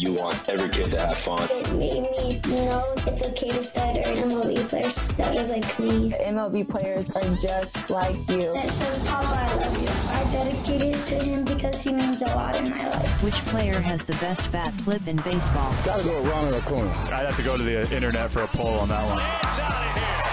You 0.00 0.14
want 0.14 0.48
every 0.48 0.70
kid 0.70 0.92
to 0.92 0.98
have 0.98 1.14
fun. 1.18 1.46
It 1.50 1.70
made 1.74 2.10
me 2.12 2.40
know 2.64 2.94
it's 3.06 3.22
okay 3.22 3.50
to 3.50 3.62
stutter 3.62 4.00
MLB 4.00 4.66
players 4.66 5.08
that 5.18 5.36
is 5.36 5.50
like 5.50 5.78
me. 5.78 6.12
MLB 6.12 6.66
players 6.66 7.10
are 7.10 7.20
just 7.42 7.90
like 7.90 8.16
you. 8.30 8.50
That 8.54 8.70
says, 8.70 8.98
Papa, 9.06 9.26
I 9.26 9.54
love 9.56 9.82
you. 9.82 9.88
I 9.88 10.32
dedicated 10.32 10.96
it 10.96 11.06
to 11.08 11.22
him 11.22 11.44
because 11.44 11.82
he 11.82 11.92
means 11.92 12.22
a 12.22 12.28
lot 12.28 12.56
in 12.56 12.70
my 12.70 12.88
life. 12.88 13.22
Which 13.22 13.34
player 13.52 13.78
has 13.78 14.02
the 14.06 14.14
best 14.14 14.50
bat 14.50 14.72
flip 14.80 15.06
in 15.06 15.16
baseball? 15.16 15.70
Gotta 15.84 16.02
go 16.02 16.22
with 16.22 16.30
Ronald 16.30 16.54
Acuna. 16.54 16.90
I'd 17.12 17.26
have 17.26 17.36
to 17.36 17.42
go 17.42 17.58
to 17.58 17.62
the 17.62 17.94
internet 17.94 18.30
for 18.30 18.44
a 18.44 18.48
poll 18.48 18.78
on 18.78 18.88
that 18.88 19.06
one. 19.06 20.29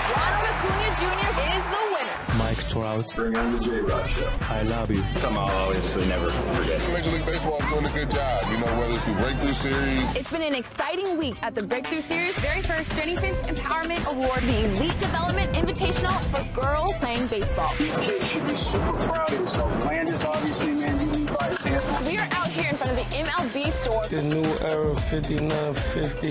Trout. 2.69 3.13
Bring 3.15 3.37
on 3.37 3.53
the 3.53 3.59
J-Rod 3.59 4.09
Show. 4.09 4.29
I 4.49 4.61
love 4.63 4.89
you. 4.91 5.03
Something 5.15 5.37
I'll 5.37 5.67
obviously 5.67 6.05
never 6.07 6.27
forget. 6.27 6.91
Major 6.91 7.11
League 7.11 7.25
Baseball 7.25 7.57
is 7.57 7.69
doing 7.69 7.85
a 7.85 7.89
good 7.89 8.09
job. 8.09 8.41
You 8.49 8.57
know, 8.57 8.79
whether 8.79 8.93
it's 8.93 9.05
the 9.05 9.13
Breakthrough 9.13 9.53
Series. 9.53 10.15
It's 10.15 10.31
been 10.31 10.41
an 10.41 10.55
exciting 10.55 11.17
week 11.17 11.41
at 11.41 11.55
the 11.55 11.63
Breakthrough 11.63 12.01
Series, 12.01 12.37
very 12.39 12.61
first 12.61 12.91
Jennie 12.95 13.15
Finch 13.15 13.39
Empowerment 13.39 14.05
Award, 14.11 14.41
the 14.43 14.65
Elite 14.65 14.99
Development 14.99 15.51
Invitational 15.53 16.17
for 16.31 16.43
girls 16.59 16.93
playing 16.99 17.27
baseball. 17.27 17.71
You 17.79 17.91
kids 18.01 18.27
should 18.27 18.47
be 18.47 18.55
super 18.55 18.93
proud 18.93 19.31
of 19.31 19.39
yourself. 19.39 19.85
Landis, 19.85 20.25
obviously, 20.25 20.71
man, 20.73 20.99
you 20.99 21.05
lead 21.13 21.37
by 21.37 21.47
example. 21.47 22.05
We 22.05 22.17
are 22.17 22.27
out 22.31 22.47
here 22.47 22.69
in 22.69 22.75
front 22.77 22.91
of 22.91 22.97
the 22.97 23.15
MLB 23.15 23.71
store. 23.71 24.07
The 24.07 24.21
new 24.21 24.43
era 24.65 24.95
5950 24.95 26.27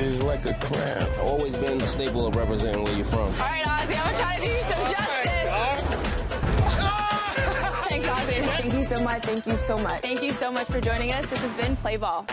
is 0.00 0.22
like 0.22 0.46
a 0.46 0.54
crown. 0.54 1.06
Always 1.20 1.56
been 1.56 1.80
a 1.80 1.86
staple 1.86 2.26
of 2.26 2.34
representing 2.36 2.84
where 2.84 2.94
you're 2.94 3.04
from. 3.04 3.20
All 3.20 3.30
right, 3.30 3.66
Ozzie, 3.66 3.94
I'm 3.94 4.04
gonna 4.04 4.18
try 4.18 4.36
to 4.36 4.42
do 4.42 4.48
you 4.48 4.62
some 4.62 4.82
justice. 4.90 5.07
So 8.88 9.02
much. 9.04 9.22
Thank 9.22 9.46
you 9.46 9.56
so 9.56 9.76
much. 9.76 10.00
Thank 10.00 10.22
you 10.22 10.32
so 10.32 10.50
much 10.50 10.66
for 10.66 10.80
joining 10.80 11.12
us. 11.12 11.26
This 11.26 11.40
has 11.40 11.54
been 11.60 11.76
Play 11.76 11.98
Ball. 11.98 12.26